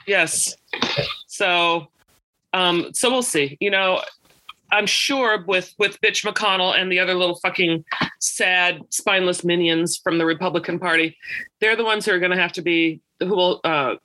yes. 0.08 0.56
So, 1.28 1.90
um, 2.54 2.92
so 2.94 3.12
we'll 3.12 3.22
see. 3.22 3.58
You 3.60 3.70
know, 3.70 4.02
I'm 4.72 4.86
sure 4.86 5.44
with 5.46 5.74
with 5.78 6.00
Bitch 6.02 6.26
McConnell 6.26 6.76
and 6.80 6.92
the 6.92 7.00
other 7.00 7.14
little 7.14 7.36
fucking 7.36 7.84
sad, 8.20 8.82
spineless 8.90 9.44
minions 9.44 9.98
from 9.98 10.18
the 10.18 10.26
Republican 10.26 10.80
Party, 10.80 11.18
they're 11.60 11.76
the 11.76 11.84
ones 11.84 12.06
who 12.06 12.14
are 12.14 12.20
going 12.20 12.32
to 12.32 12.38
have 12.38 12.54
to 12.54 12.62
be 12.62 13.02
who 13.20 13.36
will 13.36 13.60
uh, 13.66 13.96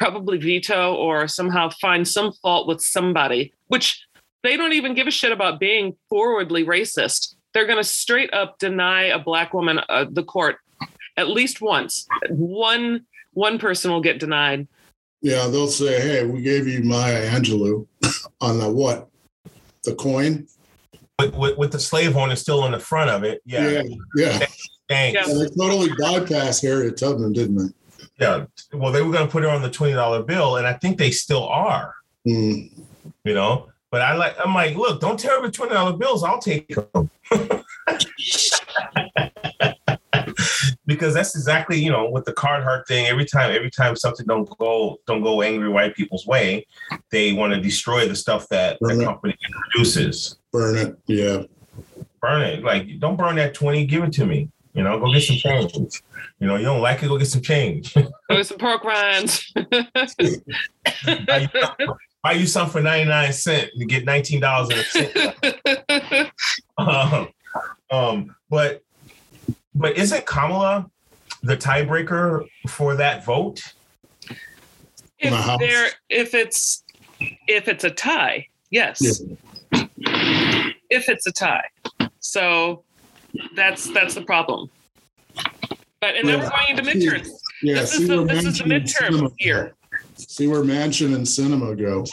probably 0.00 0.38
veto 0.38 0.94
or 0.94 1.28
somehow 1.28 1.68
find 1.80 2.08
some 2.08 2.32
fault 2.32 2.66
with 2.66 2.80
somebody, 2.80 3.52
which 3.68 4.04
they 4.42 4.56
don't 4.56 4.72
even 4.72 4.94
give 4.94 5.06
a 5.06 5.10
shit 5.10 5.30
about 5.30 5.60
being 5.60 5.94
forwardly 6.08 6.64
racist. 6.64 7.34
They're 7.52 7.66
going 7.66 7.78
to 7.78 7.84
straight 7.84 8.32
up 8.32 8.58
deny 8.58 9.04
a 9.04 9.18
black 9.18 9.52
woman 9.52 9.80
uh, 9.88 10.06
the 10.10 10.24
court 10.24 10.56
at 11.16 11.28
least 11.28 11.60
once. 11.60 12.06
One 12.30 13.04
one 13.34 13.58
person 13.58 13.92
will 13.92 14.00
get 14.00 14.18
denied. 14.18 14.66
yeah, 15.22 15.46
they'll 15.46 15.68
say, 15.68 16.00
hey, 16.00 16.24
we 16.24 16.42
gave 16.42 16.66
you 16.66 16.82
Maya 16.82 17.30
Angelou 17.30 17.86
on 18.40 18.58
the 18.58 18.68
what? 18.68 19.08
The 19.84 19.94
coin? 19.94 20.48
with, 21.20 21.34
with, 21.34 21.58
with 21.58 21.72
the 21.72 21.80
slave 21.80 22.16
owner 22.16 22.36
still 22.36 22.62
on 22.62 22.72
the 22.72 22.80
front 22.80 23.10
of 23.10 23.24
it. 23.24 23.42
Yeah. 23.44 23.68
Yeah. 23.68 23.82
Yeah. 24.16 24.46
Thanks. 24.88 25.14
Yeah. 25.14 25.32
And 25.32 25.40
they 25.40 25.54
totally 25.54 25.88
bypassed 25.90 26.62
Harriet 26.62 26.96
Tubman, 26.96 27.32
didn't 27.32 27.56
they? 27.56 27.74
Yeah. 28.20 28.44
Well, 28.72 28.92
they 28.92 29.02
were 29.02 29.10
going 29.12 29.26
to 29.26 29.32
put 29.32 29.42
her 29.42 29.48
on 29.48 29.62
the 29.62 29.70
twenty 29.70 29.94
dollar 29.94 30.22
bill, 30.22 30.56
and 30.56 30.66
I 30.66 30.74
think 30.74 30.98
they 30.98 31.10
still 31.10 31.48
are. 31.48 31.94
Mm. 32.26 32.70
You 33.24 33.34
know. 33.34 33.68
But 33.90 34.02
I 34.02 34.14
like. 34.14 34.36
I'm 34.44 34.54
like, 34.54 34.76
look, 34.76 35.00
don't 35.00 35.18
tear 35.18 35.36
up 35.38 35.42
the 35.42 35.50
twenty 35.50 35.74
dollar 35.74 35.96
bills. 35.96 36.22
I'll 36.22 36.38
take 36.38 36.68
them. 36.92 37.10
because 40.86 41.14
that's 41.14 41.34
exactly 41.36 41.78
you 41.82 41.90
know 41.90 42.10
with 42.10 42.24
the 42.24 42.32
card 42.32 42.62
heart 42.62 42.86
thing. 42.86 43.06
Every 43.06 43.24
time, 43.24 43.52
every 43.54 43.70
time 43.70 43.96
something 43.96 44.26
don't 44.26 44.48
go 44.58 44.98
don't 45.06 45.22
go 45.22 45.42
angry 45.42 45.68
white 45.68 45.94
people's 45.94 46.26
way, 46.26 46.66
they 47.10 47.32
want 47.32 47.52
to 47.54 47.60
destroy 47.60 48.06
the 48.06 48.16
stuff 48.16 48.48
that 48.50 48.78
the 48.80 48.88
Right. 48.88 49.04
company 49.04 49.36
produces. 49.70 50.36
Burn 50.52 50.76
it. 50.76 50.98
Yeah. 51.06 51.42
burn 52.20 52.42
it. 52.42 52.62
Like, 52.62 52.98
don't 52.98 53.16
burn 53.16 53.36
that 53.36 53.54
20, 53.54 53.86
give 53.86 54.04
it 54.04 54.12
to 54.14 54.26
me. 54.26 54.50
You 54.74 54.84
know, 54.84 54.98
go 54.98 55.12
get 55.12 55.22
some 55.22 55.36
change. 55.36 55.74
You 56.38 56.46
know, 56.46 56.56
you 56.56 56.64
don't 56.64 56.80
like 56.80 57.02
it, 57.02 57.08
go 57.08 57.18
get 57.18 57.26
some 57.26 57.42
change. 57.42 57.92
Go 57.94 58.10
with 58.30 58.46
some 58.46 58.58
pork 58.58 58.84
rinds. 58.84 59.52
buy, 59.52 59.68
you 61.04 61.48
some, 61.60 61.94
buy 62.22 62.32
you 62.32 62.46
some 62.46 62.70
for 62.70 62.80
99 62.80 63.32
cents 63.32 63.72
and 63.74 63.88
get 63.88 64.06
$19 64.06 64.70
a 64.72 64.84
cent. 64.84 66.32
Um, 66.78 67.28
um, 67.90 68.36
but 68.48 68.82
but 69.74 69.98
isn't 69.98 70.24
Kamala 70.24 70.90
the 71.42 71.58
tiebreaker 71.58 72.46
for 72.68 72.94
that 72.94 73.26
vote? 73.26 73.60
if 75.20 75.30
My 75.30 75.36
house. 75.40 75.60
there, 75.60 75.90
if 76.08 76.34
it's 76.34 76.84
if 77.46 77.68
it's 77.68 77.84
a 77.84 77.90
tie, 77.90 78.46
yes. 78.70 79.22
Yeah. 79.22 79.36
If 80.88 81.08
it's 81.08 81.26
a 81.26 81.32
tie, 81.32 81.68
so 82.18 82.82
that's 83.54 83.92
that's 83.92 84.14
the 84.14 84.22
problem. 84.22 84.70
But 86.00 86.16
and 86.16 86.26
then 86.28 86.40
we're 86.40 86.50
going 86.50 86.78
into 86.78 86.82
midterms. 86.82 87.28
Yeah. 87.62 87.74
This 87.80 87.92
see 87.92 88.02
is 88.02 88.08
the 88.08 88.16
where 88.22 88.26
this 88.26 88.44
is 88.44 88.58
the 88.58 88.64
midterm 88.64 89.10
Sinema 89.10 89.32
year. 89.38 89.74
See 90.16 90.46
where 90.46 90.62
Manchin 90.62 91.14
and 91.14 91.26
Sinema 91.26 91.78
go. 91.78 92.04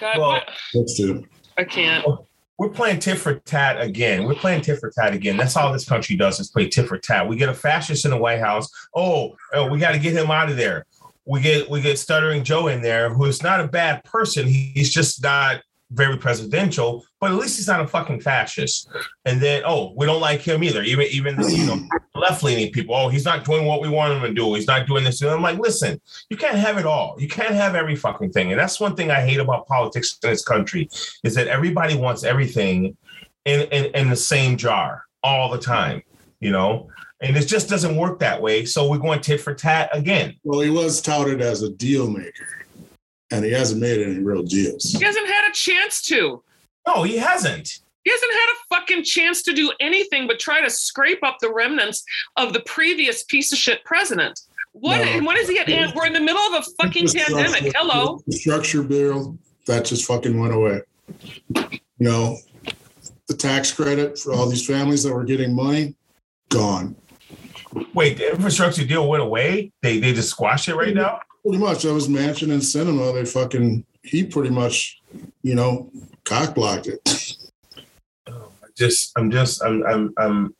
God, 0.00 0.18
Well- 0.18 0.30
what? 0.30 0.48
Let's 0.74 0.94
do. 0.94 1.26
I 1.58 1.64
can't. 1.64 2.04
Oh, 2.06 2.26
we're 2.58 2.70
playing 2.70 3.00
tit 3.00 3.18
for 3.18 3.34
tat 3.34 3.80
again. 3.80 4.24
We're 4.24 4.34
playing 4.34 4.62
tit 4.62 4.78
for 4.78 4.90
tat 4.90 5.12
again. 5.12 5.36
That's 5.36 5.56
all 5.56 5.72
this 5.72 5.86
country 5.86 6.16
does 6.16 6.40
is 6.40 6.50
play 6.50 6.68
tit 6.68 6.88
for 6.88 6.98
tat. 6.98 7.28
We 7.28 7.36
get 7.36 7.48
a 7.48 7.54
fascist 7.54 8.04
in 8.04 8.10
the 8.10 8.16
White 8.16 8.40
House. 8.40 8.68
Oh, 8.94 9.36
oh 9.52 9.66
we 9.68 9.78
got 9.78 9.92
to 9.92 9.98
get 9.98 10.14
him 10.14 10.30
out 10.30 10.50
of 10.50 10.56
there. 10.56 10.86
We 11.26 11.40
get 11.40 11.68
we 11.68 11.82
get 11.82 11.98
stuttering 11.98 12.44
Joe 12.44 12.68
in 12.68 12.80
there, 12.80 13.12
who 13.12 13.24
is 13.24 13.42
not 13.42 13.60
a 13.60 13.68
bad 13.68 14.04
person. 14.04 14.46
He's 14.46 14.92
just 14.92 15.22
not 15.22 15.60
very 15.92 16.16
presidential, 16.16 17.04
but 17.20 17.30
at 17.30 17.36
least 17.36 17.56
he's 17.56 17.68
not 17.68 17.80
a 17.80 17.86
fucking 17.86 18.20
fascist. 18.20 18.88
And 19.24 19.40
then, 19.40 19.62
oh, 19.64 19.92
we 19.96 20.06
don't 20.06 20.20
like 20.20 20.40
him 20.40 20.64
either. 20.64 20.82
Even 20.82 21.06
even 21.10 21.40
you 21.48 21.66
know 21.66 21.88
left 22.14 22.42
leaning 22.42 22.72
people. 22.72 22.94
Oh, 22.94 23.08
he's 23.08 23.24
not 23.24 23.44
doing 23.44 23.66
what 23.66 23.80
we 23.80 23.88
want 23.88 24.14
him 24.14 24.22
to 24.22 24.32
do. 24.32 24.54
He's 24.54 24.66
not 24.66 24.86
doing 24.86 25.04
this. 25.04 25.20
And 25.22 25.30
I'm 25.30 25.42
like, 25.42 25.58
listen, 25.58 26.00
you 26.30 26.36
can't 26.36 26.56
have 26.56 26.78
it 26.78 26.86
all. 26.86 27.16
You 27.18 27.28
can't 27.28 27.54
have 27.54 27.74
every 27.74 27.96
fucking 27.96 28.32
thing. 28.32 28.50
And 28.52 28.60
that's 28.60 28.80
one 28.80 28.96
thing 28.96 29.10
I 29.10 29.20
hate 29.20 29.40
about 29.40 29.66
politics 29.66 30.18
in 30.22 30.30
this 30.30 30.44
country 30.44 30.88
is 31.24 31.34
that 31.34 31.48
everybody 31.48 31.94
wants 31.94 32.24
everything 32.24 32.96
in, 33.44 33.62
in, 33.68 33.84
in 33.94 34.10
the 34.10 34.16
same 34.16 34.56
jar 34.56 35.04
all 35.22 35.50
the 35.50 35.58
time, 35.58 36.02
you 36.40 36.50
know? 36.50 36.88
And 37.20 37.36
it 37.36 37.46
just 37.46 37.68
doesn't 37.68 37.96
work 37.96 38.18
that 38.18 38.40
way. 38.42 38.66
So 38.66 38.90
we're 38.90 38.98
going 38.98 39.20
tit 39.20 39.40
for 39.40 39.54
tat 39.54 39.88
again. 39.92 40.34
Well, 40.44 40.60
he 40.60 40.70
was 40.70 41.00
touted 41.00 41.40
as 41.40 41.62
a 41.62 41.70
deal 41.70 42.10
maker, 42.10 42.65
and 43.30 43.44
he 43.44 43.50
hasn't 43.50 43.80
made 43.80 44.00
any 44.00 44.18
real 44.18 44.42
deals. 44.42 44.84
He 44.84 45.04
hasn't 45.04 45.26
had 45.26 45.50
a 45.50 45.52
chance 45.52 46.02
to. 46.02 46.42
No, 46.86 47.02
he 47.02 47.16
hasn't. 47.16 47.80
He 48.04 48.10
hasn't 48.10 48.32
had 48.32 48.46
a 48.52 48.74
fucking 48.76 49.04
chance 49.04 49.42
to 49.42 49.52
do 49.52 49.72
anything 49.80 50.28
but 50.28 50.38
try 50.38 50.60
to 50.60 50.70
scrape 50.70 51.24
up 51.24 51.38
the 51.40 51.52
remnants 51.52 52.04
of 52.36 52.52
the 52.52 52.60
previous 52.60 53.24
piece 53.24 53.50
of 53.50 53.58
shit 53.58 53.84
president. 53.84 54.40
What? 54.72 54.98
No. 54.98 55.04
And 55.04 55.26
when 55.26 55.36
is 55.38 55.48
he 55.48 55.58
at? 55.58 55.94
We're 55.94 56.06
in 56.06 56.12
the 56.12 56.20
middle 56.20 56.40
of 56.54 56.62
a 56.62 56.82
fucking 56.82 57.08
pandemic. 57.08 57.72
Hello. 57.74 58.20
The 58.26 58.36
structure 58.36 58.82
bill 58.82 59.38
that 59.66 59.86
just 59.86 60.04
fucking 60.04 60.38
went 60.38 60.54
away. 60.54 60.82
You 61.54 61.80
know, 61.98 62.36
the 63.26 63.34
tax 63.34 63.72
credit 63.72 64.18
for 64.18 64.32
all 64.32 64.48
these 64.48 64.66
families 64.66 65.02
that 65.02 65.12
were 65.12 65.24
getting 65.24 65.54
money, 65.54 65.96
gone. 66.48 66.94
Wait, 67.94 68.18
the 68.18 68.30
infrastructure 68.30 68.84
deal 68.84 69.08
went 69.08 69.22
away. 69.22 69.72
They 69.82 69.98
they 69.98 70.12
just 70.12 70.30
squashed 70.30 70.68
it 70.68 70.76
right 70.76 70.94
mm-hmm. 70.94 70.98
now. 70.98 71.20
Pretty 71.46 71.62
much, 71.62 71.86
I 71.86 71.92
was 71.92 72.08
Manchin 72.08 72.50
and 72.50 72.60
Sinema. 72.60 73.14
They 73.14 73.24
fucking 73.24 73.84
he 74.02 74.24
pretty 74.24 74.50
much, 74.50 75.00
you 75.42 75.54
know, 75.54 75.88
cock 76.24 76.56
blocked 76.56 76.88
it. 76.88 77.00
I 78.26 78.32
just 78.76 79.12
I'm 79.16 79.30
just 79.30 79.62
I'm 79.62 79.86
I'm 79.86 80.14
I'm. 80.18 80.54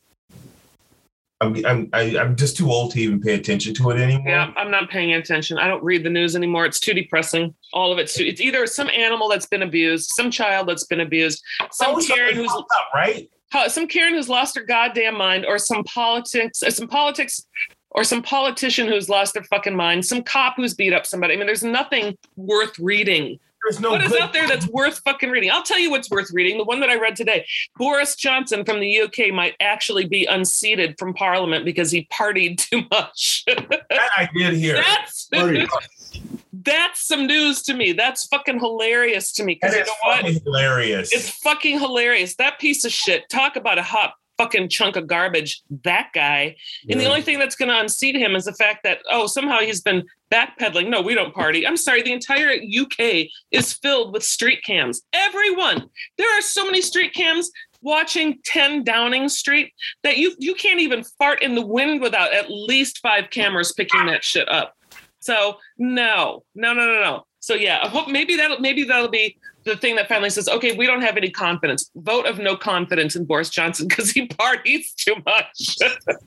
I'm 1.41 1.67
I'm 1.67 1.89
I- 1.93 2.17
I'm 2.19 2.37
just 2.37 2.57
too 2.57 2.71
old 2.71 2.93
to 2.93 3.01
even 3.01 3.21
pay 3.21 3.35
attention 3.35 3.75
to 3.75 3.91
it 3.91 3.99
anymore. 4.01 4.29
Yeah, 4.29 4.53
I'm 4.57 4.71
not 4.71 4.89
paying 4.89 5.13
attention. 5.15 5.59
I 5.59 5.67
don't 5.67 5.83
read 5.83 6.05
the 6.05 6.09
news 6.09 6.37
anymore. 6.37 6.65
It's 6.67 6.79
too 6.79 6.95
depressing. 6.95 7.53
All 7.73 7.93
of 7.93 7.99
it's 7.99 8.15
too. 8.15 8.25
It's 8.25 8.41
either 8.41 8.65
some 8.69 8.89
animal 8.91 9.29
that's 9.29 9.47
been 9.47 9.63
abused, 9.63 10.11
some 10.11 10.31
child 10.31 10.69
that's 10.69 10.85
been 10.85 11.01
abused, 11.01 11.43
some 11.73 11.89
oh, 11.89 11.91
Always 11.91 12.07
Karen 12.07 12.37
who's 12.37 12.53
up, 12.53 12.67
right. 12.95 13.29
some 13.67 13.89
Karen 13.89 14.15
who's 14.15 14.29
lost 14.29 14.57
her 14.57 14.63
goddamn 14.63 15.19
mind, 15.19 15.45
or 15.47 15.59
some 15.59 15.83
politics, 15.85 16.63
or 16.63 16.71
some 16.71 16.89
politics, 16.89 17.45
or 17.91 18.05
some 18.05 18.23
politician 18.23 18.87
who's 18.87 19.09
lost 19.09 19.35
their 19.35 19.45
fucking 19.45 19.75
mind, 19.77 20.05
some 20.05 20.23
cop 20.23 20.55
who's 20.57 20.75
beat 20.75 20.93
up 20.93 21.07
somebody. 21.07 21.35
I 21.35 21.37
mean, 21.37 21.47
there's 21.47 21.65
nothing 21.65 22.17
worth 22.37 22.79
reading. 22.79 23.39
There's 23.65 23.81
no 23.81 23.93
what 23.93 24.03
is 24.03 24.15
out 24.15 24.33
there 24.33 24.47
that's 24.47 24.69
worth 24.69 25.01
fucking 25.01 25.29
reading? 25.31 25.51
I'll 25.51 25.63
tell 25.63 25.79
you 25.79 25.91
what's 25.91 26.09
worth 26.11 26.31
reading. 26.33 26.57
The 26.59 26.65
one 26.65 26.79
that 26.81 26.91
I 26.91 26.97
read 27.01 27.17
today. 27.17 27.45
Boris 27.77 28.15
Johnson 28.15 28.65
from 28.65 28.79
the 28.79 29.01
UK 29.01 29.33
might 29.35 29.55
actually 29.61 30.07
be 30.07 30.25
unseated 30.27 30.97
from 31.01 31.15
Parliament 31.15 31.65
because 31.65 31.91
he 31.91 32.07
partied 32.13 32.59
too 32.71 32.83
much. 32.93 33.43
that 33.47 33.87
I 34.17 34.29
did 34.37 34.55
hear. 34.55 34.77
that's 34.77 35.29
that's 36.53 37.07
some 37.07 37.27
news 37.27 37.63
to 37.63 37.75
me. 37.75 37.93
That's 37.93 38.27
fucking 38.27 38.61
hilarious 38.61 39.33
to 39.33 39.45
me. 39.45 39.59
That 39.63 39.73
Because 39.73 39.75
you 39.77 39.83
is 39.83 39.89
know 39.89 39.95
what? 40.05 40.43
hilarious. 40.45 41.13
It's 41.13 41.31
fucking 41.31 41.81
hilarious. 41.81 42.37
That 42.37 42.59
piece 42.61 42.85
of 42.85 42.93
shit. 42.93 43.29
Talk 43.29 43.57
about 43.57 43.79
a 43.79 43.83
hot 43.83 44.15
fucking 44.39 44.69
chunk 44.69 44.97
of 44.97 45.07
garbage. 45.07 45.63
That 45.85 46.11
guy. 46.15 46.57
And 46.89 47.01
the 47.01 47.07
only 47.07 47.23
thing 47.23 47.39
that's 47.39 47.57
going 47.57 47.71
to 47.71 47.81
unseat 47.81 48.17
him 48.17 48.37
is 48.37 48.45
the 48.45 48.53
fact 48.53 48.81
that, 48.85 48.99
oh, 49.11 49.27
somehow 49.27 49.61
he's 49.61 49.81
been 49.81 50.05
backpedaling. 50.31 50.89
No, 50.89 51.01
we 51.01 51.15
don't 51.15 51.35
party. 51.35 51.67
I'm 51.67 51.77
sorry. 51.77 52.03
The 52.03 52.13
entire 52.13 52.53
UK 52.53 53.27
is 53.51 53.73
filled 53.73 54.13
with 54.13 54.23
street 54.23 54.63
cams. 54.65 55.03
Everyone. 55.13 55.89
There 56.19 56.39
are 56.39 56.43
so 56.43 56.65
many 56.65 56.81
street 56.81 57.15
cams 57.15 57.51
watching 57.83 58.39
10 58.45 58.85
Downing 58.85 59.29
Street 59.29 59.73
that 60.03 60.17
you 60.19 60.35
you 60.39 60.55
can't 60.55 60.81
even 60.81 61.05
fart 61.19 61.43
in 61.43 61.55
the 61.55 61.65
wind 61.65 62.01
without 62.01 62.35
at 62.35 62.51
least 62.51 62.99
five 62.99 63.31
cameras 63.31 63.73
picking 63.73 64.07
that 64.07 64.25
shit 64.25 64.49
up. 64.49 64.75
So 65.21 65.57
no, 65.79 66.45
no, 66.55 66.73
no, 66.73 66.87
no, 66.87 67.01
no. 67.01 67.27
So 67.47 67.55
yeah, 67.55 67.79
I 67.81 67.87
hope 67.89 68.09
maybe 68.09 68.35
that'll 68.37 68.59
maybe 68.59 68.83
that'll 68.83 69.07
be 69.07 69.39
the 69.63 69.77
thing 69.77 69.95
that 69.95 70.09
finally 70.09 70.31
says, 70.31 70.49
okay, 70.49 70.77
we 70.77 70.85
don't 70.85 71.01
have 71.01 71.17
any 71.17 71.31
confidence. 71.31 71.93
Vote 71.95 72.27
of 72.27 72.41
no 72.41 72.57
confidence 72.57 73.15
in 73.15 73.25
Boris 73.25 73.51
Johnson 73.51 73.87
because 73.87 74.11
he 74.11 74.27
parties 74.43 74.93
too 74.95 75.15
much. 75.25 75.77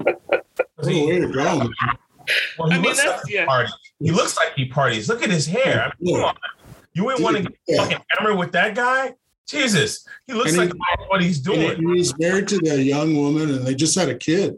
What 0.05 0.87
a 0.87 1.05
way 1.07 1.19
to 1.19 1.27
go. 1.27 1.57
man. 1.59 1.69
Well, 2.57 2.69
he 2.69 2.75
I 2.75 2.77
mean, 2.77 2.83
looks 2.83 2.99
that's- 3.03 3.17
like 3.19 3.27
he 3.27 3.35
yeah. 3.35 3.45
parties. 3.45 3.73
He 3.99 4.11
looks 4.11 4.37
like 4.37 4.53
he 4.55 4.65
parties. 4.69 5.09
Look 5.09 5.21
at 5.21 5.29
his 5.29 5.45
hair. 5.45 5.87
I 5.87 5.91
mean, 5.99 6.15
come 6.15 6.23
on. 6.23 6.37
You 6.93 7.03
wouldn't 7.03 7.21
want 7.21 7.35
to 7.35 7.43
get 7.43 7.51
Yeah. 7.67 7.83
fucking 7.83 7.97
hammered 8.11 8.37
with 8.37 8.53
that 8.53 8.75
guy? 8.75 9.13
Jesus. 9.45 10.05
He 10.25 10.31
looks 10.31 10.51
And 10.51 10.57
like 10.57 10.69
he 10.71 11.05
what 11.07 11.21
he's 11.21 11.39
doing. 11.39 11.79
he 11.79 11.85
was 11.85 12.17
married 12.17 12.47
to 12.47 12.59
that 12.59 12.81
young 12.81 13.13
woman, 13.17 13.49
and 13.51 13.67
they 13.67 13.75
just 13.75 13.93
had 13.99 14.07
a 14.07 14.15
kid. 14.15 14.57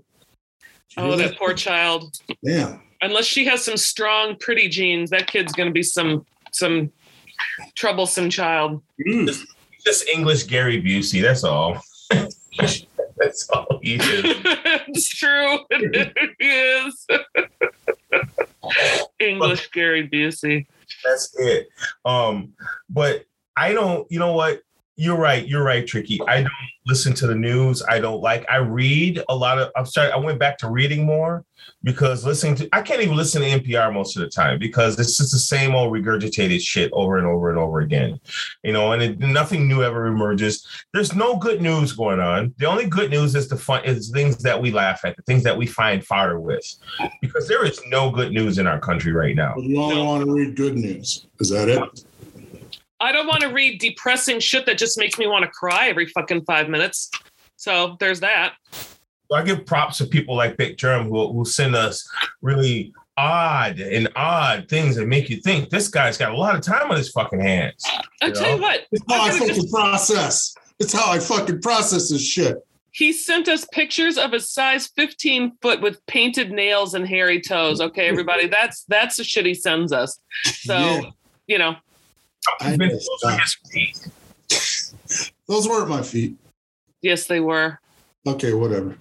oh, 0.97 1.15
that 1.15 1.38
poor 1.39 1.56
child. 1.56 2.19
Yeah. 2.43 2.78
Unless 3.02 3.26
she 3.26 3.45
has 3.45 3.65
some 3.65 3.78
strong, 3.78 4.36
pretty 4.39 4.67
genes, 4.69 5.10
that 5.10 5.26
kid's 5.26 5.54
going 5.54 5.67
to 5.69 5.74
be 5.74 5.82
some 5.82 6.24
some 6.52 6.92
troublesome 7.76 8.30
child. 8.30 8.82
Mm. 9.08 9.34
Just 9.86 10.08
English 10.10 10.44
Gary 10.44 10.82
Busey. 10.82 11.22
That's 11.22 11.44
all. 11.44 11.82
that's 12.10 13.50
all 13.50 13.80
he 13.82 13.96
is. 13.96 14.02
it's 14.88 15.10
true. 15.10 15.60
It 15.70 16.36
is. 16.40 17.08
English 19.20 19.72
Gary 19.72 20.08
Busey. 20.08 20.68
That's 21.04 21.36
it. 21.40 21.70
Um, 22.06 22.54
but 22.90 23.26
I 23.58 23.74
don't, 23.74 24.10
you 24.12 24.20
know 24.20 24.34
what? 24.34 24.62
You're 25.02 25.18
right. 25.18 25.48
You're 25.48 25.64
right, 25.64 25.88
Tricky. 25.88 26.20
I 26.28 26.44
don't 26.44 26.52
listen 26.86 27.12
to 27.16 27.26
the 27.26 27.34
news. 27.34 27.82
I 27.90 27.98
don't 27.98 28.22
like, 28.22 28.46
I 28.48 28.58
read 28.58 29.24
a 29.30 29.36
lot 29.36 29.58
of, 29.58 29.72
I'm 29.76 29.88
sorry, 29.88 30.12
I 30.12 30.18
went 30.18 30.38
back 30.38 30.60
to 30.60 30.70
reading 30.70 31.08
more 31.08 31.44
because 31.82 32.24
listening 32.24 32.54
to, 32.58 32.70
I 32.72 32.84
can't 32.84 33.02
even 33.02 33.16
listen 33.16 33.42
to 33.42 33.48
NPR 33.48 33.92
most 33.92 34.16
of 34.16 34.22
the 34.22 34.30
time 34.30 34.60
because 34.60 35.00
it's 35.00 35.18
just 35.18 35.32
the 35.32 35.40
same 35.40 35.74
old 35.74 35.92
regurgitated 35.92 36.62
shit 36.62 36.92
over 36.94 37.18
and 37.18 37.26
over 37.26 37.50
and 37.50 37.58
over 37.58 37.80
again. 37.80 38.20
You 38.64 38.74
know, 38.74 38.92
and 38.92 39.02
it, 39.02 39.20
nothing 39.20 39.68
new 39.68 39.82
ever 39.82 40.06
emerges. 40.06 40.68
There's 40.94 41.16
no 41.16 41.36
good 41.36 41.64
news 41.64 41.94
going 41.94 42.20
on. 42.20 42.54
The 42.60 42.68
only 42.68 42.86
good 42.86 43.10
news 43.10 43.34
is 43.34 43.48
the 43.48 43.58
fun, 43.58 43.84
is 43.84 44.12
things 44.12 44.38
that 44.44 44.62
we 44.62 44.70
laugh 44.70 45.04
at, 45.04 45.16
the 45.16 45.24
things 45.24 45.42
that 45.46 45.58
we 45.58 45.66
find 45.66 46.06
fodder 46.06 46.40
with 46.40 46.64
because 47.24 47.48
there 47.48 47.66
is 47.66 47.82
no 47.88 48.12
good 48.12 48.32
news 48.32 48.60
in 48.60 48.68
our 48.68 48.80
country 48.80 49.14
right 49.14 49.36
now. 49.36 49.54
But 49.56 49.64
you 49.64 49.82
only 49.82 50.00
want 50.04 50.26
to 50.26 50.32
read 50.32 50.56
good 50.56 50.76
news. 50.76 51.26
Is 51.40 51.50
that 51.50 51.70
it? 51.70 52.06
I 53.02 53.12
don't 53.12 53.28
want 53.28 53.42
to 53.42 53.50
read 53.50 53.80
depressing 53.80 54.40
shit 54.40 54.66
that 54.68 54.78
just 54.78 54.98
makes 54.98 55.18
me 55.18 55.28
want 55.28 55.44
to 55.44 55.50
cry 55.52 55.88
every 55.88 56.06
fucking 56.08 56.44
five 56.46 56.70
minutes. 56.70 57.10
So 57.56 57.98
there's 58.00 58.20
that. 58.22 58.54
I 59.34 59.44
give 59.44 59.66
props 59.66 59.98
to 60.00 60.06
people 60.06 60.36
like 60.36 60.58
Big 60.58 60.78
Germ 60.78 61.08
who, 61.08 61.32
who 61.32 61.46
send 61.46 61.76
us 61.76 62.08
really 62.42 62.94
odd 63.18 63.80
and 63.80 64.10
odd 64.16 64.68
things 64.70 64.96
that 64.98 65.08
make 65.08 65.30
you 65.30 65.38
think 65.42 65.70
this 65.70 65.88
guy's 65.88 66.18
got 66.18 66.32
a 66.32 66.38
lot 66.38 66.56
of 66.56 66.62
time 66.62 66.92
on 66.92 66.98
his 66.98 67.10
fucking 67.12 67.40
hands. 67.40 67.84
I 68.22 68.28
You 68.28 68.34
tell 68.34 68.56
you 68.56 68.62
what, 68.62 68.82
It's 68.92 69.04
how 69.10 69.22
I 69.24 69.30
I'm 69.30 69.40
gonna 69.40 69.54
fucking 69.54 69.70
process. 69.70 70.54
It's 70.80 70.94
how 70.94 71.12
I 71.12 71.20
fucking 71.20 71.62
process 71.62 72.10
this 72.10 72.26
shit. 72.26 72.58
he 72.92 73.14
sent 73.14 73.48
us 73.48 73.66
pictures 73.72 74.18
of 74.18 74.34
a 74.34 74.40
size 74.40 74.88
15 74.98 75.54
foot 75.62 75.82
with 75.82 76.06
painted 76.08 76.52
nails 76.52 76.94
and 76.94 77.08
hairy 77.08 77.40
toes. 77.42 77.80
Okay, 77.80 78.08
everybody, 78.10 78.48
that's 78.48 78.84
that's 78.90 79.16
the 79.18 79.24
shit 79.24 79.46
he 79.46 79.54
sends 79.54 79.94
us. 79.94 80.20
So 80.44 80.78
Yeah. 80.78 81.02
you 81.48 81.58
know, 81.58 81.76
I 82.60 82.75
Been- 82.77 82.89
know. 82.89 82.99
those 83.23 83.39
his 83.39 83.58
feet. 83.71 84.08
Those 85.47 85.67
weren't 85.67 85.89
my 85.89 86.01
feet. 86.01 86.36
yes, 87.01 87.25
they 87.27 87.39
were 87.41 87.80
Okay, 88.25 88.54
whatever. 88.54 88.95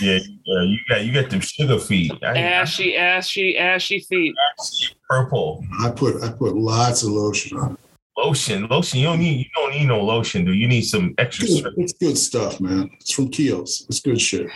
Yeah, 0.00 0.18
yeah, 0.44 0.62
you 0.62 0.78
got 0.88 1.04
you 1.04 1.12
got 1.12 1.30
them 1.30 1.40
sugar 1.40 1.78
feet. 1.78 2.12
I, 2.22 2.26
I 2.32 2.38
ashy, 2.38 2.96
ashy, 2.96 3.56
ashy 3.58 4.00
feet. 4.00 4.34
see 4.60 4.88
purple 5.08 5.64
I 5.80 5.90
put 5.90 6.22
I 6.22 6.30
put 6.30 6.54
lots 6.56 7.02
of 7.02 7.10
lotion 7.10 7.58
on. 7.58 7.76
lotion. 8.16 8.66
Lotion. 8.68 9.00
You 9.00 9.06
don't 9.06 9.18
need 9.18 9.38
you 9.38 9.44
don't 9.54 9.70
need 9.72 9.86
no 9.86 10.00
lotion, 10.04 10.44
dude. 10.44 10.56
You 10.56 10.68
need 10.68 10.82
some 10.82 11.14
extra. 11.18 11.46
Good- 11.48 11.74
It's 11.78 11.94
good 11.94 12.18
stuff, 12.18 12.60
man. 12.60 12.90
It's 13.00 13.12
from 13.12 13.30
Kiehl's. 13.30 13.86
It's 13.88 14.00
good 14.00 14.20
shit. 14.20 14.48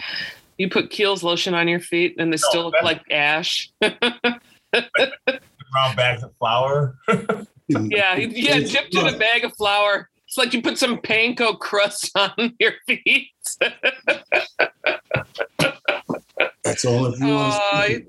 You 0.59 0.69
put 0.69 0.91
Kiehl's 0.91 1.23
lotion 1.25 1.55
on 1.55 1.67
your 1.67 1.81
feet 1.81 2.15
and 2.19 2.31
they 2.33 2.37
still 2.37 2.65
look 2.65 2.75
like 2.83 3.01
ash. 3.11 3.71
Brown 5.73 5.97
bags 5.97 6.23
of 6.23 6.37
flour. 6.37 6.97
yeah, 7.69 8.17
yeah, 8.17 8.61
dipped 8.61 8.95
in 8.95 9.07
a 9.07 9.19
bag 9.19 9.45
of 9.45 9.55
flour. 9.57 10.11
It's 10.29 10.37
like 10.37 10.55
you 10.55 10.63
put 10.63 10.79
some 10.79 10.99
panko 10.99 11.59
crust 11.59 12.11
on 12.17 12.55
your 12.61 12.73
feet. 12.87 13.31
That's 16.63 16.85
all 16.85 17.07
if 17.07 17.21
you 17.21 17.35
want 17.35 18.05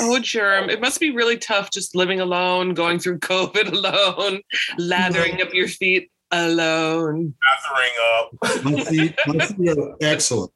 Oh, 0.00 0.16
to 0.16 0.16
oh, 0.16 0.18
germ. 0.18 0.70
It 0.70 0.80
must 0.80 1.00
be 1.00 1.10
really 1.10 1.36
tough 1.36 1.70
just 1.70 1.94
living 1.94 2.20
alone, 2.20 2.74
going 2.74 2.98
through 2.98 3.18
COVID 3.20 3.72
alone, 3.72 4.40
lathering 4.78 5.40
up 5.42 5.52
your 5.52 5.68
feet 5.68 6.10
alone. 6.30 7.34
Lathering 7.62 7.92
up. 8.10 8.64
My 8.64 8.84
feet, 8.84 9.14
my 9.26 9.46
feet 9.46 9.78
are 9.78 9.96
excellent. 10.00 10.52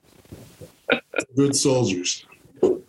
Good 1.37 1.55
soldiers. 1.55 2.25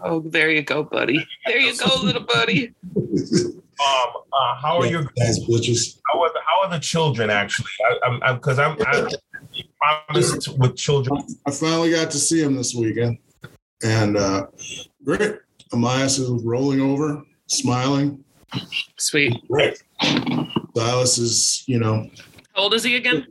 Oh, 0.01 0.21
there 0.25 0.49
you 0.49 0.61
go, 0.61 0.83
buddy. 0.83 1.25
There 1.45 1.59
you 1.59 1.75
go, 1.77 1.89
little 2.01 2.23
buddy. 2.23 2.73
Um, 2.95 4.11
uh, 4.33 4.55
how 4.61 4.77
are 4.79 4.85
your 4.85 5.03
guys, 5.17 5.39
bitches? 5.47 5.99
how 6.11 6.21
are 6.21 6.29
the, 6.33 6.39
how 6.45 6.63
are 6.63 6.69
the 6.69 6.79
children 6.79 7.29
actually? 7.29 7.71
I, 7.85 8.07
I'm 8.07 8.23
I'm 8.23 8.35
because 8.35 8.59
I'm, 8.59 8.77
I 8.81 9.09
promised 10.07 10.57
with 10.57 10.75
children. 10.75 11.21
I 11.45 11.51
finally 11.51 11.91
got 11.91 12.11
to 12.11 12.17
see 12.17 12.41
him 12.41 12.55
this 12.55 12.73
weekend, 12.73 13.17
and 13.83 14.17
uh, 14.17 14.47
great. 15.03 15.37
Amias 15.71 16.17
is 16.19 16.29
rolling 16.43 16.81
over, 16.81 17.23
smiling. 17.47 18.23
Sweet. 18.97 19.47
Great. 19.47 19.81
Silas 20.75 21.17
is, 21.17 21.63
you 21.67 21.79
know, 21.79 22.09
How 22.55 22.63
old 22.63 22.73
is 22.73 22.83
he 22.83 22.95
again? 22.95 23.27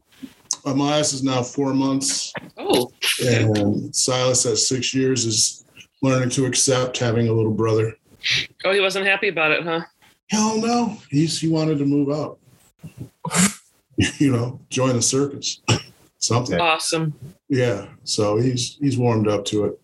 Amias 0.64 1.12
is 1.12 1.22
now 1.22 1.42
four 1.42 1.74
months, 1.74 2.32
Oh, 2.56 2.92
and 3.24 3.94
Silas 3.94 4.46
at 4.46 4.58
six 4.58 4.94
years 4.94 5.24
is 5.24 5.57
learning 6.02 6.30
to 6.30 6.46
accept 6.46 6.98
having 6.98 7.28
a 7.28 7.32
little 7.32 7.52
brother. 7.52 7.96
oh, 8.64 8.72
he 8.72 8.80
wasn't 8.80 9.06
happy 9.06 9.28
about 9.28 9.52
it, 9.52 9.62
huh? 9.62 9.80
Hell 10.30 10.60
no, 10.60 10.98
he's 11.10 11.40
he 11.40 11.48
wanted 11.48 11.78
to 11.78 11.84
move 11.84 12.10
out. 12.10 12.38
you 13.96 14.30
know, 14.30 14.60
join 14.70 14.94
the 14.94 15.02
circus. 15.02 15.60
something. 16.18 16.60
Awesome. 16.60 17.14
Yeah, 17.48 17.86
so 18.04 18.36
he's 18.36 18.76
he's 18.76 18.98
warmed 18.98 19.28
up 19.28 19.44
to 19.46 19.66
it. 19.66 19.80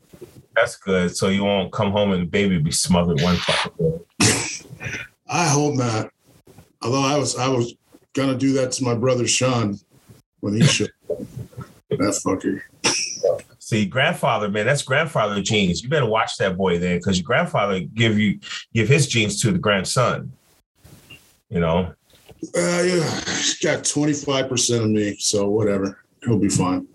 That's 0.54 0.76
good. 0.76 1.16
So 1.16 1.28
you 1.28 1.44
won't 1.44 1.72
come 1.72 1.90
home 1.90 2.12
and 2.12 2.22
the 2.22 2.26
baby 2.26 2.58
be 2.58 2.70
smothered 2.70 3.20
one 3.20 3.36
fucking 3.36 4.00
day. 4.20 4.98
I 5.28 5.48
hope 5.48 5.74
not. 5.74 6.10
Although 6.82 7.02
I 7.02 7.16
was 7.16 7.36
I 7.36 7.48
was 7.48 7.74
gonna 8.12 8.36
do 8.36 8.52
that 8.54 8.72
to 8.72 8.84
my 8.84 8.94
brother 8.94 9.26
Sean 9.26 9.78
when 10.40 10.54
he 10.54 10.64
should. 10.64 10.92
that 11.08 12.20
fucker. 12.24 12.60
See, 13.64 13.86
grandfather, 13.86 14.50
man, 14.50 14.66
that's 14.66 14.82
grandfather 14.82 15.40
genes. 15.40 15.82
You 15.82 15.88
better 15.88 16.04
watch 16.04 16.36
that 16.36 16.54
boy 16.54 16.78
then, 16.78 16.98
because 16.98 17.16
your 17.16 17.24
grandfather 17.24 17.80
give 17.80 18.18
you 18.18 18.38
give 18.74 18.88
his 18.88 19.06
genes 19.06 19.40
to 19.40 19.52
the 19.52 19.58
grandson. 19.58 20.30
You 21.48 21.60
know, 21.60 21.94
Uh, 22.54 22.82
yeah, 22.84 23.20
he's 23.24 23.58
got 23.60 23.82
twenty 23.82 24.12
five 24.12 24.50
percent 24.50 24.84
of 24.84 24.90
me, 24.90 25.16
so 25.16 25.48
whatever. 25.48 26.04
He'll 26.22 26.38
be 26.38 26.50
fine. 26.50 26.86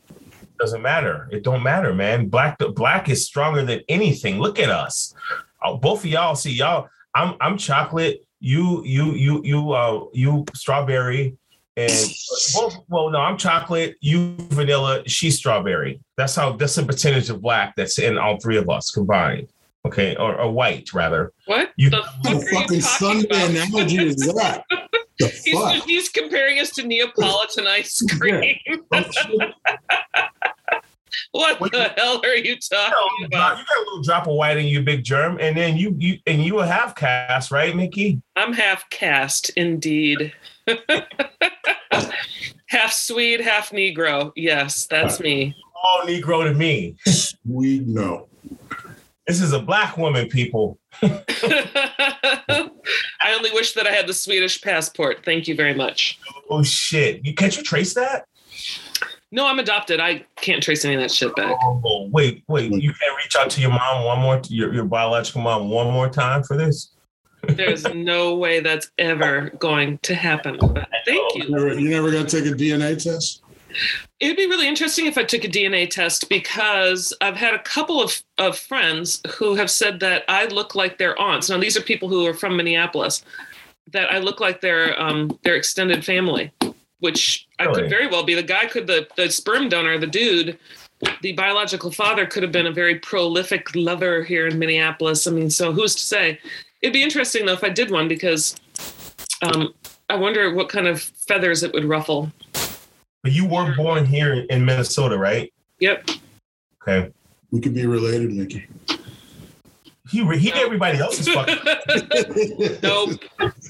doesn't 0.59 0.83
matter. 0.83 1.27
It 1.31 1.43
don't 1.43 1.63
matter, 1.63 1.91
man. 1.91 2.29
Black 2.29 2.59
black 2.75 3.09
is 3.09 3.25
stronger 3.25 3.65
than 3.65 3.81
anything. 3.89 4.37
Look 4.37 4.59
at 4.59 4.69
us. 4.69 5.15
Uh, 5.63 5.73
both 5.73 6.01
of 6.05 6.11
y'all 6.11 6.35
see 6.35 6.51
y'all. 6.51 6.87
I'm 7.15 7.33
I'm 7.41 7.57
chocolate. 7.57 8.27
You 8.41 8.83
you 8.85 9.13
you 9.13 9.41
you 9.43 9.71
uh 9.71 10.05
you 10.13 10.45
strawberry 10.53 11.35
and 11.79 11.91
both, 12.55 12.77
well 12.89 13.09
no 13.09 13.19
I'm 13.19 13.37
chocolate. 13.37 13.95
You 14.01 14.35
vanilla. 14.51 15.03
She's 15.07 15.37
strawberry. 15.37 16.01
That's 16.17 16.35
how 16.35 16.53
that's 16.53 16.75
the 16.75 16.83
percentage 16.85 17.29
of 17.29 17.41
black 17.41 17.75
that's 17.75 17.97
in 17.99 18.17
all 18.17 18.39
three 18.39 18.57
of 18.57 18.69
us 18.69 18.91
combined. 18.91 19.47
Okay, 19.85 20.15
or, 20.17 20.35
or 20.35 20.51
white 20.51 20.93
rather. 20.93 21.31
What 21.45 21.71
You- 21.77 21.89
the 21.89 22.03
What 22.23 22.23
fuck 22.23 22.25
a 22.25 22.29
are 22.29 22.33
you 22.33 22.41
fucking 22.41 22.57
talking 22.59 22.81
Sunday 22.81 23.27
about? 23.27 23.49
analogy 23.49 23.97
is 24.05 24.15
that? 24.17 24.63
The 25.19 25.27
He's, 25.43 25.53
fuck? 25.53 25.83
he's 25.83 26.07
comparing 26.07 26.59
us 26.59 26.69
to 26.71 26.83
Neapolitan 26.87 27.67
ice 27.67 28.01
cream. 28.17 28.55
what 31.31 31.59
What 31.59 31.71
the 31.71 31.93
hell 31.97 32.21
are 32.23 32.35
you 32.35 32.57
talking 32.57 33.25
about? 33.25 33.57
You 33.57 33.65
got 33.65 33.77
a 33.77 33.81
little 33.85 34.01
drop 34.03 34.27
of 34.27 34.33
white 34.33 34.57
in 34.57 34.65
you, 34.65 34.81
big 34.81 35.03
germ, 35.03 35.37
and 35.39 35.55
then 35.55 35.77
you 35.77 35.95
you 35.97 36.19
and 36.25 36.43
you 36.43 36.55
will 36.55 36.63
have 36.63 36.95
cast, 36.95 37.51
right, 37.51 37.75
Mickey? 37.75 38.21
I'm 38.35 38.53
half 38.53 38.89
cast, 38.89 39.49
indeed. 39.51 40.33
half 42.67 42.93
Swede, 42.93 43.41
half 43.41 43.71
Negro. 43.71 44.31
Yes, 44.35 44.87
that's 44.87 45.19
me. 45.19 45.55
All 45.83 46.01
Negro 46.05 46.43
to 46.43 46.53
me. 46.53 46.95
We 47.45 47.79
know. 47.79 48.27
This 49.27 49.41
is 49.41 49.53
a 49.53 49.59
black 49.59 49.95
woman, 49.95 50.27
people. 50.27 50.79
I 51.03 52.69
only 53.35 53.51
wish 53.51 53.73
that 53.73 53.85
I 53.85 53.91
had 53.91 54.07
the 54.07 54.13
Swedish 54.13 54.59
passport. 54.59 55.23
Thank 55.23 55.47
you 55.47 55.55
very 55.55 55.75
much. 55.75 56.19
Oh 56.49 56.63
shit! 56.63 57.23
You 57.23 57.35
can't 57.35 57.55
you 57.55 57.61
trace 57.61 57.93
that? 57.93 58.25
No, 59.31 59.45
I'm 59.45 59.59
adopted. 59.59 59.99
I 59.99 60.25
can't 60.37 60.61
trace 60.61 60.83
any 60.85 60.95
of 60.95 61.01
that 61.01 61.11
shit 61.11 61.35
back. 61.35 61.55
Oh 61.61 62.09
wait, 62.11 62.43
wait! 62.47 62.71
You 62.71 62.93
can't 62.93 63.17
reach 63.17 63.35
out 63.35 63.49
to 63.51 63.61
your 63.61 63.69
mom 63.69 64.03
one 64.03 64.19
more, 64.19 64.41
your 64.49 64.73
your 64.73 64.85
biological 64.85 65.41
mom 65.41 65.69
one 65.69 65.91
more 65.91 66.09
time 66.09 66.43
for 66.43 66.57
this. 66.57 66.91
There's 67.47 67.83
no 67.93 68.35
way 68.35 68.59
that's 68.59 68.91
ever 68.97 69.51
going 69.59 69.99
to 69.99 70.15
happen. 70.15 70.57
But 70.59 70.89
thank 71.05 71.35
You 71.35 71.43
you. 71.43 71.49
never, 71.49 71.79
you 71.79 71.89
never 71.89 72.11
going 72.11 72.25
to 72.25 72.41
take 72.41 72.51
a 72.51 72.55
DNA 72.55 73.01
test? 73.01 73.43
It'd 74.19 74.35
be 74.35 74.47
really 74.47 74.67
interesting 74.67 75.05
if 75.05 75.17
I 75.17 75.23
took 75.23 75.43
a 75.45 75.47
DNA 75.47 75.89
test 75.89 76.27
because 76.27 77.13
I've 77.21 77.37
had 77.37 77.53
a 77.53 77.59
couple 77.59 78.01
of, 78.01 78.21
of 78.39 78.57
friends 78.57 79.21
who 79.35 79.55
have 79.55 79.69
said 79.71 79.99
that 80.01 80.23
I 80.27 80.45
look 80.47 80.75
like 80.75 80.97
their 80.97 81.17
aunts. 81.21 81.49
Now, 81.49 81.59
these 81.59 81.77
are 81.77 81.81
people 81.81 82.09
who 82.09 82.25
are 82.25 82.33
from 82.33 82.57
Minneapolis, 82.57 83.23
that 83.91 84.11
I 84.11 84.17
look 84.19 84.39
like 84.39 84.59
their 84.61 84.99
um, 85.01 85.37
their 85.43 85.55
extended 85.55 86.03
family, 86.03 86.51
which 86.99 87.47
I 87.59 87.67
could 87.67 87.89
very 87.89 88.07
well 88.07 88.23
be. 88.23 88.35
The 88.35 88.43
guy 88.43 88.65
could, 88.65 88.87
the, 88.87 89.07
the 89.15 89.31
sperm 89.31 89.69
donor, 89.69 89.97
the 89.97 90.07
dude, 90.07 90.57
the 91.21 91.31
biological 91.33 91.91
father 91.91 92.25
could 92.25 92.43
have 92.43 92.51
been 92.51 92.67
a 92.67 92.71
very 92.71 92.95
prolific 92.95 93.73
lover 93.75 94.23
here 94.23 94.47
in 94.47 94.59
Minneapolis. 94.59 95.27
I 95.27 95.31
mean, 95.31 95.49
so 95.49 95.71
who's 95.71 95.95
to 95.95 96.01
say? 96.01 96.39
It'd 96.81 96.93
be 96.93 97.03
interesting, 97.03 97.45
though, 97.45 97.53
if 97.53 97.63
I 97.63 97.69
did 97.69 97.91
one 97.91 98.07
because 98.07 98.55
um, 99.41 99.73
I 100.09 100.15
wonder 100.15 100.53
what 100.53 100.69
kind 100.69 100.87
of 100.87 101.01
feathers 101.01 101.63
it 101.63 101.73
would 101.73 101.85
ruffle. 101.85 102.31
But 103.23 103.31
you 103.31 103.45
were 103.45 103.75
born 103.75 104.05
here 104.05 104.33
in 104.49 104.63
Minnesota, 104.63 105.17
right? 105.17 105.53
Yep. 105.79 106.09
Okay. 106.81 107.11
We 107.51 107.59
could 107.59 107.73
be 107.73 107.85
related, 107.85 108.31
Mickey. 108.33 108.67
He 110.09 110.21
re- 110.21 110.39
he 110.39 110.51
everybody 110.53 110.97
else's 110.97 111.27
fucking. 111.33 111.57
nope. 112.81 113.19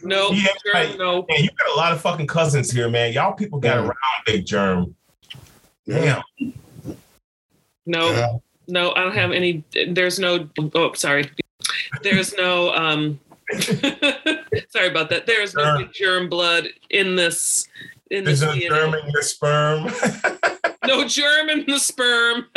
Nope. 0.04 0.34
Yeah, 0.36 0.44
Sure, 0.64 0.74
right. 0.74 0.98
nope. 0.98 1.28
Man, 1.30 1.44
you 1.44 1.50
got 1.58 1.74
a 1.76 1.78
lot 1.78 1.92
of 1.92 2.02
fucking 2.02 2.28
cousins 2.28 2.72
here, 2.72 2.90
man. 2.90 3.12
Y'all 3.14 3.34
people 3.34 3.60
got 3.60 3.76
Yeah. 3.76 3.82
around, 3.82 3.96
big 4.26 4.46
germ. 4.46 4.96
Yeah. 5.86 6.22
Damn. 6.38 6.94
No, 7.86 8.12
Yeah. 8.12 8.38
no, 8.68 8.92
I 8.94 9.04
don't 9.04 9.16
have 9.16 9.32
any. 9.32 9.64
There's 9.90 10.20
no. 10.20 10.48
Oh, 10.76 10.94
sorry. 10.94 11.30
There's 12.04 12.34
no. 12.36 12.74
um 12.74 13.20
Sorry 13.60 14.88
about 14.88 15.10
that. 15.10 15.24
There's 15.26 15.56
no 15.56 15.80
big 15.80 15.92
germ 15.94 16.30
blood 16.30 16.68
in 16.92 17.16
this. 17.16 17.68
In 18.12 18.24
There's 18.24 18.40
this 18.42 18.50
no 18.50 18.56
DNA. 18.56 18.70
germ 18.70 18.94
in 18.94 19.10
your 19.12 19.22
sperm. 19.24 19.90
No 20.86 21.06
germ 21.08 21.50
in 21.50 21.66
the 21.66 21.78
sperm. 21.80 22.46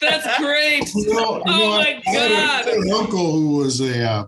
That's 0.00 0.38
great. 0.38 0.94
You 0.94 1.14
know, 1.14 1.36
you 1.36 1.42
Oh 1.46 1.58
know, 1.58 1.70
my 1.78 2.00
I 2.06 2.10
had 2.10 2.30
a- 2.30 2.34
I 2.34 2.38
God. 2.38 2.64
had 2.66 2.74
an 2.74 2.92
uncle 2.92 3.32
who 3.32 3.56
was 3.56 3.80
a 3.80 4.04
uh, 4.04 4.24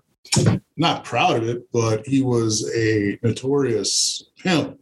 not 0.77 1.05
proud 1.05 1.37
of 1.37 1.49
it, 1.49 1.71
but 1.73 2.07
he 2.07 2.23
was 2.23 2.69
a 2.75 3.19
notorious 3.23 4.25
pimp 4.39 4.79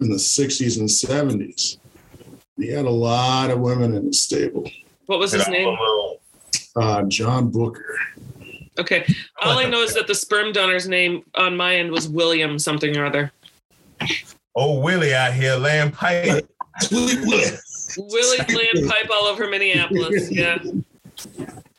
in 0.00 0.08
the 0.08 0.16
'60s 0.16 0.78
and 0.78 0.88
'70s. 0.88 1.78
He 2.56 2.68
had 2.68 2.84
a 2.84 2.90
lot 2.90 3.50
of 3.50 3.58
women 3.60 3.94
in 3.94 4.06
his 4.06 4.20
stable. 4.20 4.70
What 5.06 5.18
was 5.18 5.32
his 5.32 5.48
name? 5.48 5.76
Uh, 6.76 7.02
John 7.04 7.50
Booker. 7.50 7.96
Okay. 8.78 9.04
All 9.42 9.58
I 9.58 9.64
know 9.64 9.82
is 9.82 9.94
that 9.94 10.06
the 10.06 10.14
sperm 10.14 10.52
donor's 10.52 10.86
name 10.88 11.24
on 11.34 11.56
my 11.56 11.74
end 11.76 11.90
was 11.90 12.08
William 12.08 12.58
something 12.58 12.96
or 12.96 13.04
other. 13.06 13.32
Oh, 14.54 14.80
Willie 14.80 15.14
out 15.14 15.32
here 15.32 15.54
laying 15.56 15.92
pipe. 15.92 16.48
Willie. 16.90 17.50
Willie 17.96 18.38
laying 18.48 18.88
pipe 18.88 19.08
all 19.12 19.26
over 19.26 19.48
Minneapolis. 19.48 20.30
Yeah. 20.30 20.58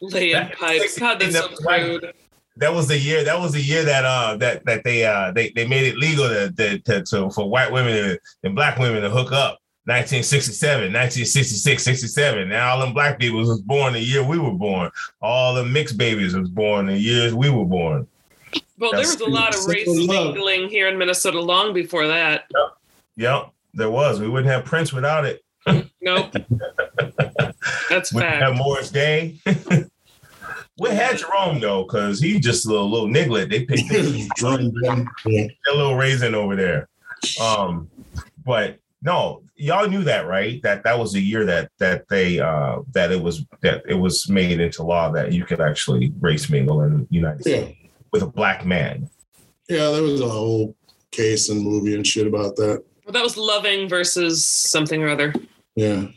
Laying 0.02 0.50
pipe. 0.50 0.82
God, 0.98 1.20
that's 1.20 1.38
so 1.38 1.50
crude. 1.56 2.14
That 2.58 2.74
was 2.74 2.88
the 2.88 2.98
year. 2.98 3.24
That 3.24 3.40
was 3.40 3.54
the 3.54 3.62
year 3.62 3.84
that 3.84 4.06
uh 4.06 4.38
that 4.38 4.66
that 4.66 4.84
they 4.84 5.06
uh 5.06 5.32
they, 5.32 5.52
they 5.52 5.66
made 5.68 5.88
it 5.88 5.98
legal 5.98 6.28
to, 6.28 6.52
to, 6.52 6.80
to, 6.80 7.04
to 7.04 7.30
for 7.32 7.50
white 7.50 7.72
women 7.72 7.94
to, 7.94 8.20
and 8.44 8.56
black 8.56 8.78
women 8.78 9.02
to 9.02 9.10
hook 9.10 9.32
up. 9.32 9.58
1967, 9.86 10.94
1966, 10.94 11.84
67. 11.84 12.50
Now 12.50 12.70
all 12.70 12.80
them 12.82 12.94
black 12.94 13.18
people 13.18 13.40
was 13.40 13.62
born 13.62 13.94
the 13.94 14.00
year 14.00 14.24
we 14.24 14.38
were 14.38 14.54
born. 14.54 14.92
All 15.24 15.56
the 15.56 15.66
mixed 15.66 15.98
babies 15.98 16.36
was 16.36 16.50
born 16.50 16.86
the 16.86 16.98
years 16.98 17.34
we 17.34 17.50
were 17.50 17.66
born. 17.66 18.08
Well, 18.78 18.92
there 18.92 19.02
was 19.02 19.22
a 19.22 19.30
lot 19.30 19.56
of 19.56 19.66
race 19.68 19.88
mingling 19.88 20.68
here 20.70 20.88
in 20.88 20.98
Minnesota 20.98 21.40
long 21.40 21.74
before 21.74 22.08
that. 22.08 22.50
Yep, 23.16 23.52
there 23.74 23.92
was. 23.92 24.20
We 24.20 24.28
wouldn't 24.28 24.52
have 24.52 24.66
Prince 24.66 24.92
without 24.92 25.26
it. 25.26 25.44
Nope. 26.02 26.34
That's 27.90 28.12
We 28.14 28.22
didn't 28.22 28.40
have 28.40 28.54
fact. 28.54 28.58
Morris 28.58 28.90
Day. 28.90 29.40
we 30.80 30.90
had 30.90 31.20
Jerome 31.20 31.60
though, 31.60 31.84
because 31.84 32.20
he 32.20 32.40
just 32.40 32.66
a 32.66 32.70
little 32.70 32.90
little 32.90 33.08
niglet. 33.08 33.50
They 33.52 33.66
picked 33.66 33.92
him. 33.92 34.28
Drum 34.36 34.72
drum. 34.84 35.08
A 35.28 35.50
little 35.76 35.96
raisin 35.96 36.34
over 36.34 36.56
there. 36.56 36.90
Um, 37.40 37.88
but 38.44 38.80
no, 39.04 39.44
y'all 39.56 39.88
knew 39.88 40.04
that, 40.06 40.26
right? 40.26 40.62
That 40.64 40.84
that 40.84 40.98
was 40.98 41.14
the 41.14 41.22
year 41.22 41.46
that 41.46 41.72
that 41.78 42.08
they 42.10 42.40
uh 42.40 42.80
that 42.94 43.12
it 43.12 43.22
was 43.22 43.46
that 43.62 43.84
it 43.88 43.96
was 43.96 44.28
made 44.30 44.60
into 44.60 44.82
law 44.82 45.12
that 45.12 45.32
you 45.32 45.46
could 45.46 45.62
actually 45.62 46.14
race 46.20 46.50
mingle 46.50 46.82
in 46.82 47.02
the 47.02 47.08
United 47.12 47.46
yeah, 47.46 47.58
States 47.58 47.81
with 48.12 48.24
a 48.24 48.28
black 48.28 48.66
man. 48.66 49.10
yeah. 49.70 49.90
There 49.90 50.04
was 50.04 50.22
a 50.22 50.30
whole 50.30 50.76
case 51.12 51.50
and 51.50 51.62
movie 51.62 51.96
and 51.96 52.06
shit 52.06 52.28
about 52.28 52.56
that. 52.58 52.84
Well, 53.06 53.14
that 53.14 53.24
was 53.24 53.38
loving 53.38 53.90
versus 53.90 54.46
something 54.46 55.02
or 55.04 55.10
other. 55.10 55.34
Yeah, 55.76 56.08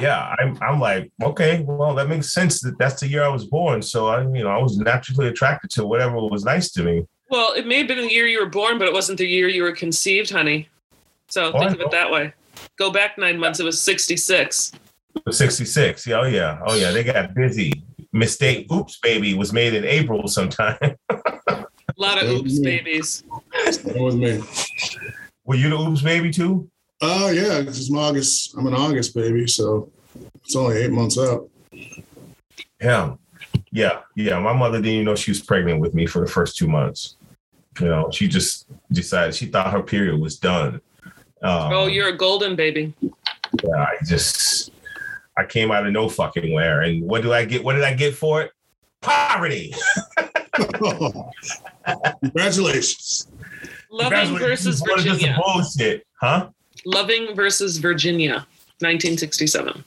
Yeah, 0.00 0.34
I'm 0.38 0.56
I'm 0.62 0.80
like, 0.80 1.10
okay, 1.22 1.62
well, 1.66 1.94
that 1.94 2.08
makes 2.08 2.32
sense 2.32 2.60
that 2.60 2.78
that's 2.78 3.00
the 3.00 3.08
year 3.08 3.22
I 3.24 3.28
was 3.28 3.44
born. 3.46 3.82
So 3.82 4.08
I, 4.08 4.22
you 4.22 4.42
know, 4.44 4.48
I 4.50 4.58
was 4.58 4.78
naturally 4.78 5.28
attracted 5.28 5.70
to 5.72 5.86
whatever 5.86 6.16
was 6.20 6.44
nice 6.44 6.70
to 6.72 6.82
me. 6.82 7.06
Well, 7.30 7.52
it 7.54 7.66
may 7.66 7.78
have 7.78 7.88
been 7.88 7.98
the 7.98 8.10
year 8.12 8.26
you 8.26 8.40
were 8.40 8.48
born, 8.50 8.78
but 8.78 8.86
it 8.88 8.94
wasn't 8.94 9.18
the 9.18 9.26
year 9.26 9.48
you 9.48 9.62
were 9.62 9.72
conceived, 9.72 10.30
honey. 10.30 10.68
So 11.28 11.52
Oh, 11.52 11.58
think 11.58 11.72
of 11.74 11.80
it 11.80 11.90
that 11.90 12.10
way. 12.10 12.32
Go 12.76 12.90
back 12.90 13.16
nine 13.18 13.38
months, 13.38 13.60
it 13.60 13.64
was 13.64 13.80
66. 13.80 14.72
66. 15.30 16.06
Yeah, 16.06 16.20
oh 16.20 16.26
yeah, 16.26 16.60
oh 16.66 16.74
yeah, 16.74 16.90
they 16.92 17.04
got 17.04 17.34
busy. 17.34 17.72
Mistake, 18.12 18.70
oops, 18.72 18.98
baby, 18.98 19.34
was 19.34 19.52
made 19.52 19.74
in 19.74 19.84
April 19.84 20.26
sometime. 20.28 20.76
A 21.10 21.66
lot 21.96 22.22
of 22.22 22.28
oops 22.30 22.58
babies. 22.58 23.22
that 23.52 23.96
was 23.96 24.16
me. 24.16 24.42
Were 25.44 25.56
you 25.56 25.70
the 25.70 25.76
oops 25.76 26.02
baby 26.02 26.30
too? 26.30 26.68
Oh 27.00 27.30
yeah, 27.30 27.58
it's 27.58 27.92
August. 27.92 28.54
I'm 28.56 28.66
an 28.66 28.74
August 28.74 29.14
baby, 29.14 29.46
so 29.46 29.90
it's 30.44 30.56
only 30.56 30.78
eight 30.78 30.90
months 30.90 31.18
out. 31.18 31.48
Yeah. 32.80 33.14
Yeah. 33.70 34.00
Yeah. 34.16 34.38
My 34.38 34.52
mother 34.52 34.78
didn't 34.78 34.92
even 34.92 35.04
know 35.06 35.14
she 35.14 35.30
was 35.30 35.40
pregnant 35.40 35.80
with 35.80 35.94
me 35.94 36.06
for 36.06 36.20
the 36.20 36.30
first 36.30 36.56
two 36.56 36.68
months. 36.68 37.16
You 37.80 37.86
know, 37.86 38.10
she 38.10 38.28
just 38.28 38.66
decided 38.90 39.34
she 39.34 39.46
thought 39.46 39.72
her 39.72 39.82
period 39.82 40.20
was 40.20 40.38
done. 40.38 40.80
Um, 41.42 41.72
oh, 41.72 41.86
you're 41.86 42.08
a 42.08 42.16
golden 42.16 42.54
baby. 42.56 42.92
yeah, 43.00 43.76
I 43.76 43.96
just 44.04 44.72
I 45.40 45.46
came 45.46 45.70
out 45.70 45.86
of 45.86 45.92
no 45.92 46.08
fucking 46.08 46.52
where. 46.52 46.82
And 46.82 47.02
what 47.02 47.22
do 47.22 47.32
I 47.32 47.44
get? 47.46 47.64
What 47.64 47.72
did 47.74 47.84
I 47.84 47.94
get 47.94 48.14
for 48.14 48.42
it? 48.42 48.52
Poverty. 49.00 49.72
Congratulations. 52.22 53.26
Loving 53.90 54.38
versus 54.38 54.80
What 54.82 54.98
is 54.98 55.04
this 55.04 55.12
Virginia. 55.14 55.38
bullshit, 55.42 56.06
huh? 56.20 56.50
Loving 56.84 57.34
versus 57.34 57.78
Virginia, 57.78 58.46
1967. 58.80 59.82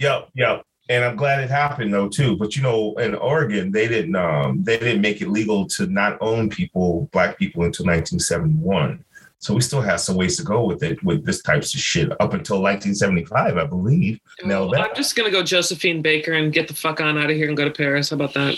Yep, 0.00 0.28
yep. 0.34 0.64
And 0.88 1.04
I'm 1.04 1.16
glad 1.16 1.40
it 1.40 1.50
happened 1.50 1.92
though 1.92 2.08
too. 2.08 2.36
But 2.36 2.56
you 2.56 2.62
know, 2.62 2.94
in 2.94 3.14
Oregon, 3.14 3.70
they 3.70 3.86
didn't 3.88 4.16
um 4.16 4.62
they 4.64 4.78
didn't 4.78 5.00
make 5.02 5.20
it 5.20 5.28
legal 5.28 5.66
to 5.68 5.86
not 5.86 6.18
own 6.20 6.48
people, 6.50 7.08
black 7.12 7.38
people 7.38 7.62
until 7.64 7.86
1971. 7.86 9.04
So 9.38 9.52
we 9.52 9.60
still 9.60 9.82
have 9.82 10.00
some 10.00 10.16
ways 10.16 10.36
to 10.38 10.42
go 10.42 10.64
with 10.64 10.82
it 10.82 11.02
with 11.04 11.24
this 11.24 11.42
types 11.42 11.74
of 11.74 11.80
shit 11.80 12.10
up 12.12 12.32
until 12.32 12.62
1975, 12.62 13.58
I 13.58 13.66
believe. 13.66 14.18
Now 14.42 14.60
Well, 14.60 14.70
that 14.70 14.80
I'm 14.80 14.96
just 14.96 15.16
gonna 15.16 15.30
go 15.30 15.42
Josephine 15.42 16.00
Baker 16.00 16.32
and 16.32 16.52
get 16.52 16.68
the 16.68 16.74
fuck 16.74 17.00
on 17.00 17.18
out 17.18 17.30
of 17.30 17.36
here 17.36 17.48
and 17.48 17.56
go 17.56 17.64
to 17.64 17.70
Paris. 17.70 18.10
How 18.10 18.16
about 18.16 18.32
that? 18.34 18.56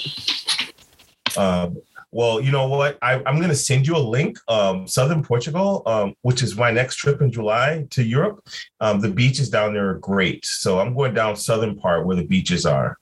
Um, 1.36 1.76
well, 2.12 2.40
you 2.40 2.50
know 2.50 2.66
what? 2.66 2.96
I, 3.02 3.22
I'm 3.26 3.36
going 3.36 3.50
to 3.50 3.54
send 3.54 3.86
you 3.86 3.94
a 3.94 3.98
link. 3.98 4.38
Um, 4.48 4.86
Southern 4.88 5.22
Portugal, 5.22 5.82
um, 5.84 6.14
which 6.22 6.42
is 6.42 6.56
my 6.56 6.70
next 6.70 6.96
trip 6.96 7.20
in 7.20 7.30
July 7.30 7.86
to 7.90 8.02
Europe. 8.02 8.46
Um, 8.80 9.00
the 9.00 9.10
beaches 9.10 9.50
down 9.50 9.74
there 9.74 9.90
are 9.90 9.98
great. 9.98 10.46
So 10.46 10.78
I'm 10.78 10.94
going 10.94 11.12
down 11.12 11.36
southern 11.36 11.76
part 11.76 12.06
where 12.06 12.16
the 12.16 12.24
beaches 12.24 12.64
are, 12.64 12.96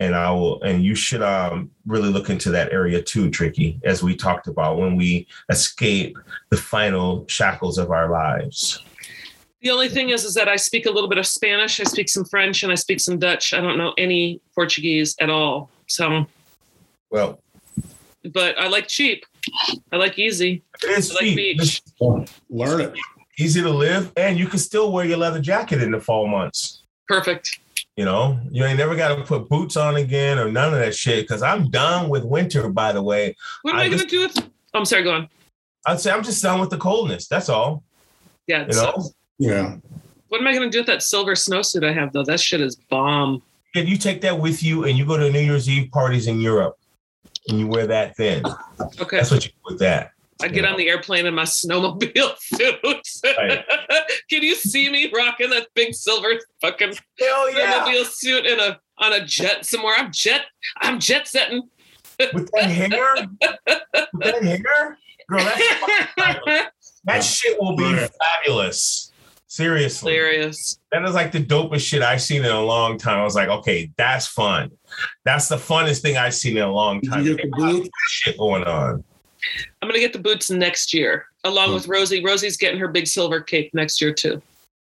and 0.00 0.14
I 0.14 0.30
will. 0.30 0.62
And 0.62 0.82
you 0.84 0.94
should 0.94 1.22
um, 1.22 1.70
really 1.86 2.08
look 2.08 2.30
into 2.30 2.50
that 2.50 2.72
area 2.72 3.02
too, 3.02 3.30
Tricky, 3.30 3.80
as 3.84 4.02
we 4.02 4.14
talked 4.16 4.46
about 4.46 4.78
when 4.78 4.96
we 4.96 5.26
escape 5.50 6.18
the 6.50 6.56
final 6.56 7.24
shackles 7.28 7.78
of 7.78 7.90
our 7.90 8.10
lives. 8.10 8.82
The 9.62 9.70
only 9.70 9.88
thing 9.88 10.10
is, 10.10 10.24
is 10.24 10.34
that 10.34 10.48
I 10.48 10.56
speak 10.56 10.86
a 10.86 10.90
little 10.90 11.08
bit 11.08 11.18
of 11.18 11.26
Spanish, 11.26 11.80
I 11.80 11.84
speak 11.84 12.08
some 12.08 12.24
French, 12.24 12.62
and 12.62 12.70
I 12.70 12.76
speak 12.76 13.00
some 13.00 13.18
Dutch. 13.18 13.52
I 13.54 13.60
don't 13.60 13.78
know 13.78 13.94
any 13.98 14.40
Portuguese 14.54 15.16
at 15.20 15.30
all. 15.30 15.70
So, 15.88 16.26
Well, 17.10 17.40
but 18.32 18.58
I 18.58 18.68
like 18.68 18.86
cheap. 18.86 19.24
I 19.92 19.96
like 19.96 20.18
easy. 20.18 20.62
it 20.84 20.90
is 20.98 21.10
I 21.10 21.14
like 21.14 21.22
cheap. 21.24 21.36
beach. 21.58 21.82
Learn 22.50 22.80
it. 22.82 22.92
easy 23.38 23.62
to 23.62 23.70
live, 23.70 24.12
and 24.16 24.38
you 24.38 24.46
can 24.46 24.58
still 24.58 24.92
wear 24.92 25.04
your 25.04 25.16
leather 25.18 25.40
jacket 25.40 25.82
in 25.82 25.90
the 25.90 26.00
fall 26.00 26.26
months. 26.28 26.82
Perfect. 27.08 27.58
You 27.96 28.04
know, 28.04 28.38
you 28.50 28.62
ain't 28.64 28.76
never 28.78 28.94
got 28.94 29.16
to 29.16 29.24
put 29.24 29.48
boots 29.48 29.76
on 29.76 29.96
again 29.96 30.38
or 30.38 30.50
none 30.52 30.72
of 30.74 30.78
that 30.80 30.94
shit. 30.94 31.24
Because 31.26 31.42
I'm 31.42 31.70
done 31.70 32.10
with 32.10 32.24
winter. 32.24 32.68
By 32.68 32.92
the 32.92 33.02
way, 33.02 33.34
What 33.62 33.72
am 33.74 33.80
I 33.80 33.84
I, 33.84 33.88
going 33.88 33.98
just- 33.98 34.10
to 34.10 34.16
do 34.16 34.20
with? 34.22 34.50
I'm 34.74 34.84
sorry. 34.84 35.02
Go 35.02 35.12
on. 35.12 35.28
I'd 35.86 36.00
say 36.00 36.10
I'm 36.10 36.22
just 36.22 36.42
done 36.42 36.60
with 36.60 36.68
the 36.70 36.76
coldness. 36.76 37.26
That's 37.28 37.48
all. 37.48 37.82
Yeah. 38.46 38.62
It 38.62 38.74
You 38.74 38.74
know. 38.82 39.10
Yeah. 39.38 39.76
What 40.28 40.40
am 40.40 40.46
I 40.46 40.52
going 40.52 40.64
to 40.64 40.70
do 40.70 40.80
with 40.80 40.88
that 40.88 41.02
silver 41.02 41.32
snowsuit 41.34 41.88
I 41.88 41.92
have 41.92 42.12
though? 42.12 42.24
That 42.24 42.40
shit 42.40 42.60
is 42.60 42.76
bomb. 42.76 43.42
and 43.74 43.88
you 43.88 43.96
take 43.96 44.20
that 44.22 44.38
with 44.38 44.62
you, 44.62 44.84
and 44.84 44.98
you 44.98 45.06
go 45.06 45.16
to 45.16 45.30
New 45.30 45.38
Year's 45.40 45.68
Eve 45.68 45.90
parties 45.92 46.26
in 46.26 46.40
Europe, 46.40 46.76
and 47.48 47.58
you 47.60 47.66
wear 47.68 47.86
that 47.86 48.16
then. 48.16 48.42
Okay. 49.00 49.16
That's 49.18 49.30
what 49.30 49.44
you 49.44 49.50
do 49.52 49.56
with 49.64 49.78
that. 49.78 50.10
I 50.42 50.48
get 50.48 50.64
on 50.64 50.76
the 50.76 50.88
airplane 50.88 51.26
in 51.26 51.34
my 51.34 51.44
snowmobile 51.44 52.36
suit. 52.38 53.36
Right. 53.38 53.64
Can 54.30 54.42
you 54.42 54.54
see 54.54 54.90
me 54.90 55.10
rocking 55.14 55.50
that 55.50 55.68
big 55.74 55.94
silver 55.94 56.34
fucking 56.60 56.94
Hell 57.18 57.48
snowmobile 57.52 58.06
suit 58.06 58.46
in 58.46 58.60
a 58.60 58.78
on 58.98 59.12
a 59.12 59.24
jet 59.24 59.64
somewhere? 59.64 59.94
I'm 59.96 60.12
jet. 60.12 60.42
I'm 60.80 61.00
jet 61.00 61.26
setting. 61.26 61.62
With 62.32 62.50
that 62.52 62.64
hair, 62.64 63.28
with 63.36 64.22
that 64.24 64.42
hair, 64.42 64.96
girl, 65.28 65.44
that, 65.44 66.70
that 67.04 67.24
shit 67.24 67.60
will 67.60 67.76
be 67.76 67.94
fabulous. 67.94 69.12
Seriously. 69.48 70.12
Hilarious. 70.12 70.78
That 70.92 71.04
is 71.04 71.14
like 71.14 71.32
the 71.32 71.42
dopest 71.42 71.80
shit 71.86 72.02
I've 72.02 72.20
seen 72.20 72.44
in 72.44 72.50
a 72.50 72.60
long 72.60 72.98
time. 72.98 73.20
I 73.20 73.24
was 73.24 73.34
like, 73.34 73.48
okay, 73.48 73.90
that's 73.96 74.26
fun. 74.26 74.70
That's 75.24 75.48
the 75.48 75.56
funnest 75.56 76.02
thing 76.02 76.16
I've 76.16 76.34
seen 76.34 76.56
in 76.56 76.62
a 76.62 76.72
long 76.72 77.00
time. 77.00 77.24
you 77.24 77.36
get 77.36 77.50
the 77.50 77.88
shit 78.08 78.38
going 78.38 78.64
on. 78.64 79.04
I'm 79.82 79.88
gonna 79.88 80.00
get 80.00 80.12
the 80.12 80.18
boots 80.18 80.50
next 80.50 80.92
year, 80.94 81.26
along 81.44 81.74
with 81.74 81.88
Rosie. 81.88 82.24
Rosie's 82.24 82.56
getting 82.56 82.78
her 82.80 82.88
big 82.88 83.06
silver 83.06 83.40
cape 83.40 83.72
next 83.74 84.00
year 84.00 84.12
too. 84.12 84.40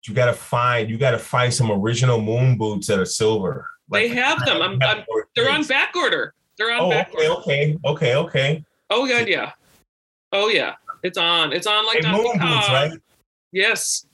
You 0.07 0.15
gotta 0.15 0.33
find, 0.33 0.89
you 0.89 0.97
gotta 0.97 1.19
find 1.19 1.53
some 1.53 1.71
original 1.71 2.21
moon 2.21 2.57
boots 2.57 2.87
that 2.87 2.99
are 2.99 3.05
silver. 3.05 3.69
They 3.91 4.09
have 4.09 4.45
them. 4.45 4.63
I'm- 4.63 4.79
I'm- 4.83 5.05
They're 5.35 5.51
on 5.51 5.65
back 5.65 5.95
order. 5.97 6.35
They're 6.57 6.73
on 6.73 6.81
Oh, 6.81 6.91
back 6.91 7.13
okay, 7.15 7.29
order. 7.29 7.41
okay, 7.41 7.79
okay, 7.85 8.15
okay. 8.17 8.65
Oh 8.91 9.07
god, 9.07 9.29
yeah. 9.29 9.53
Oh 10.33 10.49
yeah. 10.49 10.75
It's 11.03 11.19
on. 11.19 11.53
It's 11.53 11.67
on 11.67 11.87
like 11.87 12.05
Hey, 12.05 12.11
moon 12.13 12.25
boots, 12.39 12.69
right? 12.69 12.93
Yes. 13.53 14.07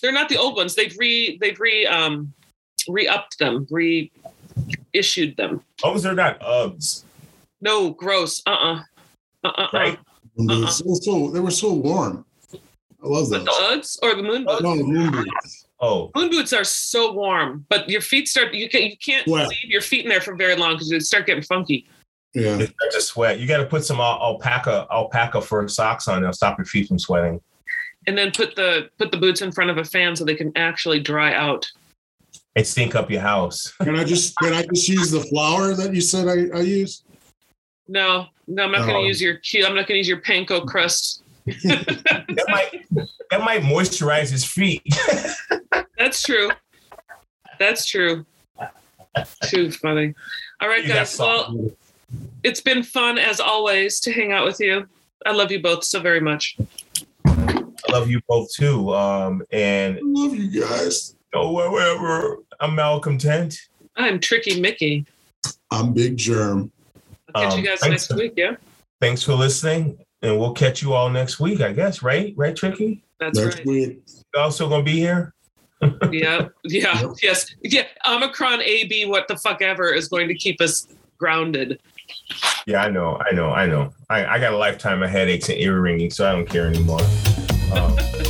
They're 0.00 0.12
not 0.12 0.28
the 0.28 0.36
old 0.38 0.56
ones. 0.56 0.74
They've 0.74 0.96
re 0.98 1.38
they've 1.40 1.58
re 1.60 1.86
um 1.86 2.32
re-upped 2.88 3.38
them, 3.38 3.66
reissued 3.70 5.36
them. 5.36 5.62
Those 5.82 6.06
are 6.06 6.14
not 6.14 6.38
Uggs, 6.40 7.02
No, 7.60 7.90
gross. 7.90 8.42
Uh-uh. 8.46 8.82
Uh-uh. 9.46 9.68
right? 9.72 9.98
Moon 10.36 10.46
boots. 10.62 10.80
They 10.82 10.88
were 10.90 10.96
so 10.96 11.30
they 11.30 11.40
were 11.40 11.50
so 11.50 11.72
warm. 11.72 12.24
I 12.52 13.08
love 13.08 13.30
But 13.30 13.44
those. 13.44 13.44
the 13.44 13.52
Uggs 13.52 13.98
or 14.02 14.14
the 14.16 14.22
moon 14.22 14.44
boots? 14.44 14.62
No, 14.62 14.74
moon 14.74 15.10
boots. 15.12 15.66
Oh, 15.78 16.10
Moon 16.16 16.30
boots 16.30 16.52
are 16.54 16.64
so 16.64 17.12
warm, 17.12 17.66
but 17.68 17.88
your 17.88 18.00
feet 18.00 18.28
start 18.28 18.54
you 18.54 18.68
can 18.68 18.82
you 18.82 18.96
can't 18.96 19.26
Wet. 19.26 19.48
leave 19.48 19.64
your 19.64 19.82
feet 19.82 20.04
in 20.04 20.08
there 20.08 20.20
for 20.22 20.34
very 20.34 20.56
long 20.56 20.72
because 20.74 20.88
they 20.90 20.98
start 21.00 21.26
getting 21.26 21.42
funky. 21.42 21.86
Yeah. 22.34 22.56
they 22.56 22.64
start 22.66 22.92
to 22.92 23.00
sweat. 23.00 23.38
You 23.40 23.46
got 23.46 23.58
to 23.58 23.66
put 23.66 23.84
some 23.84 23.98
al- 24.00 24.18
alpaca 24.20 24.86
alpaca 24.90 25.40
fur 25.42 25.68
socks 25.68 26.08
on. 26.08 26.22
They'll 26.22 26.32
stop 26.32 26.58
your 26.58 26.64
feet 26.64 26.88
from 26.88 26.98
sweating. 26.98 27.40
And 28.06 28.16
then 28.16 28.30
put 28.32 28.56
the 28.56 28.88
put 28.98 29.10
the 29.10 29.18
boots 29.18 29.42
in 29.42 29.52
front 29.52 29.70
of 29.70 29.78
a 29.78 29.84
fan 29.84 30.16
so 30.16 30.24
they 30.24 30.34
can 30.34 30.52
actually 30.56 31.00
dry 31.00 31.34
out. 31.34 31.66
It 32.54 32.66
stink 32.66 32.94
up 32.94 33.10
your 33.10 33.20
house. 33.20 33.72
Can 33.82 33.96
I 33.96 34.04
just 34.04 34.34
can 34.38 34.54
I 34.54 34.62
just 34.72 34.88
use 34.88 35.10
the 35.10 35.20
flour 35.20 35.74
that 35.74 35.94
you 35.94 36.00
said 36.00 36.26
I, 36.26 36.56
I 36.56 36.62
use? 36.62 37.02
No, 37.88 38.26
no, 38.46 38.64
I'm 38.64 38.72
not 38.72 38.80
No. 38.82 38.86
gonna 38.94 39.06
use 39.06 39.20
your 39.20 39.36
cute. 39.36 39.64
I'm 39.64 39.74
not 39.74 39.86
gonna 39.86 39.98
use 39.98 40.08
your 40.08 40.20
panko 40.20 40.66
crust. 40.66 41.22
that 41.46 42.44
might 42.48 42.84
that 43.30 43.40
might 43.42 43.62
moisturize 43.62 44.30
his 44.30 44.44
feet. 44.44 44.82
That's 45.98 46.22
true. 46.22 46.50
That's 47.58 47.86
true. 47.86 48.26
Too 49.44 49.70
funny. 49.70 50.14
All 50.60 50.68
right, 50.68 50.86
guys. 50.86 51.18
Well, 51.18 51.70
it's 52.42 52.60
been 52.60 52.82
fun 52.82 53.18
as 53.18 53.40
always 53.40 54.00
to 54.00 54.12
hang 54.12 54.32
out 54.32 54.44
with 54.44 54.60
you. 54.60 54.86
I 55.24 55.32
love 55.32 55.50
you 55.50 55.60
both 55.60 55.84
so 55.84 56.00
very 56.00 56.20
much. 56.20 56.56
I 57.24 57.92
love 57.92 58.10
you 58.10 58.20
both 58.28 58.52
too. 58.52 58.92
Um, 58.94 59.42
and 59.52 59.96
I 59.96 60.00
love 60.02 60.34
you 60.36 60.60
guys. 60.60 61.14
oh, 61.34 61.52
wherever 61.52 62.38
I'm 62.60 62.74
Malcolm 62.74 63.18
Tent. 63.18 63.58
I'm 63.96 64.20
Tricky 64.20 64.60
Mickey. 64.60 65.06
I'm 65.70 65.92
Big 65.94 66.16
Germ. 66.16 66.70
I'll 67.36 67.42
catch 67.44 67.52
Um, 67.52 67.58
you 67.60 67.66
guys 67.68 67.78
thanks. 67.80 68.10
next 68.10 68.18
week. 68.20 68.32
Yeah, 68.36 68.56
Thanks 69.00 69.22
for 69.22 69.34
listening, 69.34 69.98
and 70.22 70.38
we'll 70.38 70.52
catch 70.54 70.80
you 70.82 70.94
all 70.94 71.10
next 71.10 71.38
week. 71.38 71.60
I 71.60 71.72
guess. 71.72 72.02
Right? 72.02 72.32
Right, 72.36 72.56
Tricky. 72.56 73.02
that's 73.20 73.38
Next 73.38 73.56
right. 73.58 73.66
week. 73.66 73.98
You 74.34 74.40
also 74.40 74.68
gonna 74.68 74.82
be 74.82 74.92
here. 74.98 75.32
Yeah, 76.10 76.48
yeah, 76.64 77.00
Yep. 77.02 77.10
yes, 77.22 77.54
yeah. 77.62 77.82
Omicron 78.08 78.62
AB, 78.62 79.04
what 79.06 79.28
the 79.28 79.36
fuck 79.36 79.60
ever, 79.60 79.92
is 79.92 80.08
going 80.08 80.26
to 80.28 80.34
keep 80.34 80.58
us 80.62 80.88
grounded. 81.18 81.78
Yeah, 82.66 82.82
I 82.82 82.88
know, 82.88 83.20
I 83.30 83.34
know, 83.34 83.50
I 83.50 83.66
know. 83.66 83.92
I, 84.08 84.24
I 84.24 84.38
got 84.38 84.54
a 84.54 84.56
lifetime 84.56 85.02
of 85.02 85.10
headaches 85.10 85.50
and 85.50 85.58
ear 85.60 85.78
ringing, 85.80 86.10
so 86.10 86.26
I 86.28 86.32
don't 86.32 86.48
care 86.48 86.66
anymore. 86.68 87.00
Um, 87.74 87.94